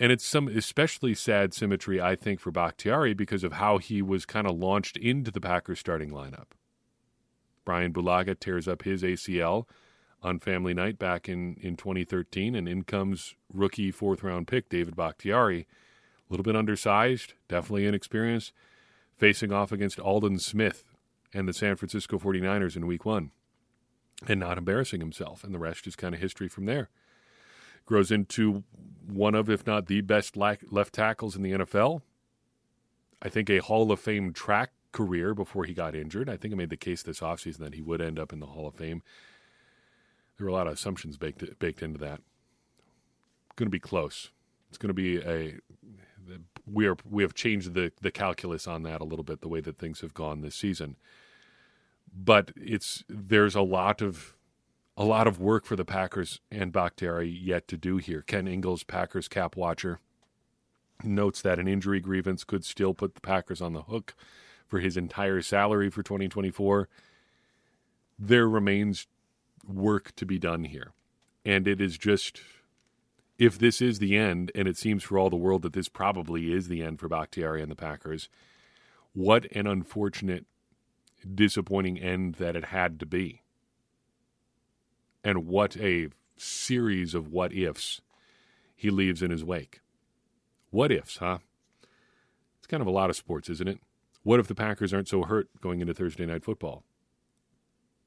And 0.00 0.10
it's 0.10 0.24
some 0.24 0.48
especially 0.48 1.14
sad 1.14 1.52
symmetry, 1.52 2.00
I 2.00 2.16
think, 2.16 2.40
for 2.40 2.50
Bakhtiari 2.50 3.12
because 3.12 3.44
of 3.44 3.52
how 3.52 3.76
he 3.76 4.00
was 4.00 4.24
kind 4.24 4.46
of 4.46 4.56
launched 4.56 4.96
into 4.96 5.30
the 5.30 5.42
Packers 5.42 5.78
starting 5.78 6.10
lineup. 6.10 6.46
Brian 7.66 7.92
Bulaga 7.92 8.40
tears 8.40 8.66
up 8.66 8.82
his 8.82 9.02
ACL 9.02 9.66
on 10.22 10.38
family 10.38 10.72
night 10.72 10.98
back 10.98 11.28
in, 11.28 11.54
in 11.60 11.76
2013, 11.76 12.54
and 12.54 12.66
in 12.66 12.82
comes 12.82 13.34
rookie 13.52 13.90
fourth 13.90 14.22
round 14.22 14.48
pick 14.48 14.70
David 14.70 14.96
Bakhtiari. 14.96 15.60
A 15.60 16.32
little 16.32 16.44
bit 16.44 16.56
undersized, 16.56 17.34
definitely 17.46 17.84
inexperienced, 17.84 18.54
facing 19.18 19.52
off 19.52 19.70
against 19.70 20.00
Aldon 20.00 20.38
Smith 20.38 20.84
and 21.34 21.46
the 21.46 21.52
San 21.52 21.76
Francisco 21.76 22.18
49ers 22.18 22.74
in 22.74 22.86
week 22.86 23.04
one 23.04 23.32
and 24.26 24.40
not 24.40 24.56
embarrassing 24.56 25.00
himself. 25.00 25.44
And 25.44 25.54
the 25.54 25.58
rest 25.58 25.86
is 25.86 25.94
kind 25.94 26.14
of 26.14 26.22
history 26.22 26.48
from 26.48 26.64
there. 26.64 26.88
Grows 27.86 28.10
into 28.10 28.64
one 29.06 29.34
of, 29.34 29.50
if 29.50 29.66
not 29.66 29.86
the 29.86 30.00
best 30.00 30.36
left 30.36 30.92
tackles 30.92 31.36
in 31.36 31.42
the 31.42 31.52
NFL. 31.52 32.02
I 33.22 33.28
think 33.28 33.50
a 33.50 33.58
Hall 33.58 33.90
of 33.90 34.00
Fame 34.00 34.32
track 34.32 34.70
career 34.92 35.34
before 35.34 35.64
he 35.64 35.74
got 35.74 35.94
injured. 35.94 36.28
I 36.28 36.36
think 36.36 36.54
I 36.54 36.56
made 36.56 36.70
the 36.70 36.76
case 36.76 37.02
this 37.02 37.20
offseason 37.20 37.58
that 37.58 37.74
he 37.74 37.82
would 37.82 38.00
end 38.00 38.18
up 38.18 38.32
in 38.32 38.40
the 38.40 38.46
Hall 38.46 38.66
of 38.66 38.74
Fame. 38.74 39.02
There 40.36 40.46
were 40.46 40.50
a 40.50 40.54
lot 40.54 40.66
of 40.66 40.72
assumptions 40.72 41.16
baked 41.16 41.58
baked 41.58 41.82
into 41.82 41.98
that. 41.98 42.20
Going 43.56 43.66
to 43.66 43.70
be 43.70 43.80
close. 43.80 44.30
It's 44.68 44.78
going 44.78 44.88
to 44.88 44.94
be 44.94 45.18
a 45.18 45.58
we 46.66 46.86
are 46.86 46.96
we 47.08 47.22
have 47.22 47.34
changed 47.34 47.74
the 47.74 47.92
the 48.00 48.10
calculus 48.10 48.66
on 48.66 48.82
that 48.84 49.00
a 49.00 49.04
little 49.04 49.24
bit 49.24 49.40
the 49.40 49.48
way 49.48 49.60
that 49.60 49.78
things 49.78 50.00
have 50.00 50.14
gone 50.14 50.40
this 50.40 50.54
season. 50.54 50.96
But 52.12 52.52
it's 52.56 53.04
there's 53.08 53.54
a 53.54 53.62
lot 53.62 54.00
of 54.00 54.34
a 54.96 55.04
lot 55.04 55.26
of 55.26 55.40
work 55.40 55.64
for 55.64 55.76
the 55.76 55.84
Packers 55.84 56.40
and 56.50 56.72
Bakhtiari 56.72 57.28
yet 57.28 57.68
to 57.68 57.76
do 57.76 57.96
here. 57.96 58.22
Ken 58.22 58.46
Ingalls, 58.46 58.84
Packers 58.84 59.28
cap 59.28 59.56
watcher, 59.56 59.98
notes 61.02 61.40
that 61.42 61.58
an 61.58 61.68
injury 61.68 62.00
grievance 62.00 62.44
could 62.44 62.64
still 62.64 62.94
put 62.94 63.14
the 63.14 63.20
Packers 63.20 63.60
on 63.60 63.72
the 63.72 63.82
hook 63.82 64.14
for 64.66 64.80
his 64.80 64.96
entire 64.96 65.42
salary 65.42 65.90
for 65.90 66.02
2024. 66.02 66.88
There 68.18 68.48
remains 68.48 69.06
work 69.66 70.14
to 70.16 70.26
be 70.26 70.38
done 70.38 70.64
here. 70.64 70.92
And 71.44 71.66
it 71.66 71.80
is 71.80 71.96
just, 71.96 72.42
if 73.38 73.58
this 73.58 73.80
is 73.80 73.98
the 73.98 74.16
end, 74.16 74.52
and 74.54 74.68
it 74.68 74.76
seems 74.76 75.02
for 75.02 75.18
all 75.18 75.30
the 75.30 75.36
world 75.36 75.62
that 75.62 75.72
this 75.72 75.88
probably 75.88 76.52
is 76.52 76.68
the 76.68 76.82
end 76.82 77.00
for 77.00 77.08
Bakhtiari 77.08 77.62
and 77.62 77.70
the 77.70 77.76
Packers, 77.76 78.28
what 79.12 79.46
an 79.52 79.66
unfortunate, 79.66 80.44
disappointing 81.34 81.98
end 81.98 82.34
that 82.34 82.56
it 82.56 82.66
had 82.66 83.00
to 83.00 83.06
be. 83.06 83.42
And 85.22 85.46
what 85.46 85.76
a 85.76 86.08
series 86.36 87.14
of 87.14 87.28
what 87.28 87.52
ifs 87.52 88.00
he 88.74 88.90
leaves 88.90 89.22
in 89.22 89.30
his 89.30 89.44
wake. 89.44 89.80
What 90.70 90.90
ifs, 90.90 91.18
huh? 91.18 91.38
It's 92.58 92.66
kind 92.66 92.80
of 92.80 92.86
a 92.86 92.92
lot 92.92 93.10
of 93.10 93.16
sports, 93.16 93.50
isn't 93.50 93.68
it? 93.68 93.78
What 94.22 94.40
if 94.40 94.46
the 94.46 94.54
Packers 94.54 94.94
aren't 94.94 95.08
so 95.08 95.24
hurt 95.24 95.48
going 95.60 95.80
into 95.80 95.94
Thursday 95.94 96.26
night 96.26 96.44
football? 96.44 96.84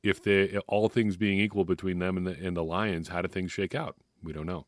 if 0.04 0.22
they 0.22 0.58
all 0.68 0.90
things 0.90 1.18
being 1.18 1.40
equal 1.40 1.64
between 1.64 2.00
them 2.00 2.18
and 2.18 2.28
the 2.28 2.38
and 2.46 2.56
the 2.56 2.64
Lions, 2.64 3.08
how 3.08 3.22
do 3.22 3.28
things 3.30 3.52
shake 3.52 3.74
out? 3.74 3.96
We 4.22 4.34
don't 4.34 4.46
know. 4.46 4.66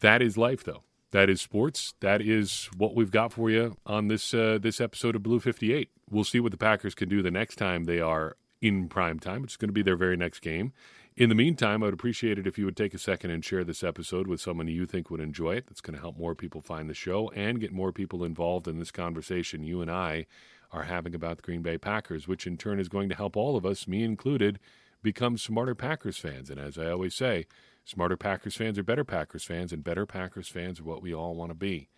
That 0.00 0.22
is 0.22 0.36
life, 0.36 0.62
though. 0.62 0.82
That 1.12 1.30
is 1.30 1.40
sports. 1.40 1.94
That 2.00 2.20
is 2.20 2.68
what 2.76 2.94
we've 2.94 3.10
got 3.10 3.32
for 3.32 3.50
you 3.50 3.76
on 3.86 4.08
this 4.08 4.34
uh, 4.34 4.58
this 4.60 4.80
episode 4.80 5.16
of 5.16 5.22
Blue 5.22 5.40
Fifty 5.40 5.72
Eight. 5.72 5.90
We'll 6.10 6.24
see 6.24 6.40
what 6.40 6.52
the 6.52 6.58
Packers 6.58 6.94
can 6.94 7.08
do 7.08 7.22
the 7.22 7.30
next 7.30 7.56
time 7.56 7.84
they 7.84 8.00
are 8.00 8.36
in 8.64 8.88
prime 8.88 9.18
time. 9.18 9.44
It's 9.44 9.58
going 9.58 9.68
to 9.68 9.74
be 9.74 9.82
their 9.82 9.94
very 9.94 10.16
next 10.16 10.40
game. 10.40 10.72
In 11.16 11.28
the 11.28 11.34
meantime, 11.34 11.82
I 11.82 11.86
would 11.86 11.94
appreciate 11.94 12.38
it 12.38 12.46
if 12.46 12.56
you 12.56 12.64
would 12.64 12.78
take 12.78 12.94
a 12.94 12.98
second 12.98 13.30
and 13.30 13.44
share 13.44 13.62
this 13.62 13.84
episode 13.84 14.26
with 14.26 14.40
someone 14.40 14.68
you 14.68 14.86
think 14.86 15.10
would 15.10 15.20
enjoy 15.20 15.56
it. 15.56 15.66
That's 15.66 15.82
going 15.82 15.94
to 15.94 16.00
help 16.00 16.16
more 16.16 16.34
people 16.34 16.62
find 16.62 16.88
the 16.88 16.94
show 16.94 17.28
and 17.32 17.60
get 17.60 17.72
more 17.72 17.92
people 17.92 18.24
involved 18.24 18.66
in 18.66 18.78
this 18.78 18.90
conversation 18.90 19.64
you 19.64 19.82
and 19.82 19.90
I 19.90 20.24
are 20.72 20.84
having 20.84 21.14
about 21.14 21.36
the 21.36 21.42
Green 21.42 21.60
Bay 21.60 21.76
Packers, 21.76 22.26
which 22.26 22.46
in 22.46 22.56
turn 22.56 22.80
is 22.80 22.88
going 22.88 23.10
to 23.10 23.14
help 23.14 23.36
all 23.36 23.54
of 23.54 23.66
us, 23.66 23.86
me 23.86 24.02
included, 24.02 24.58
become 25.02 25.36
smarter 25.36 25.74
Packers 25.74 26.16
fans. 26.16 26.48
And 26.48 26.58
as 26.58 26.78
I 26.78 26.90
always 26.90 27.14
say, 27.14 27.46
smarter 27.84 28.16
Packers 28.16 28.56
fans 28.56 28.78
are 28.78 28.82
better 28.82 29.04
Packers 29.04 29.44
fans, 29.44 29.74
and 29.74 29.84
better 29.84 30.06
Packers 30.06 30.48
fans 30.48 30.80
are 30.80 30.84
what 30.84 31.02
we 31.02 31.12
all 31.14 31.34
want 31.34 31.50
to 31.50 31.54
be. 31.54 31.90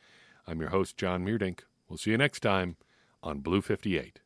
I'm 0.48 0.60
your 0.60 0.70
host, 0.70 0.96
John 0.96 1.24
Meerdink. 1.24 1.60
We'll 1.88 1.96
see 1.96 2.10
you 2.10 2.18
next 2.18 2.40
time 2.40 2.76
on 3.22 3.38
Blue 3.38 3.62
58. 3.62 4.20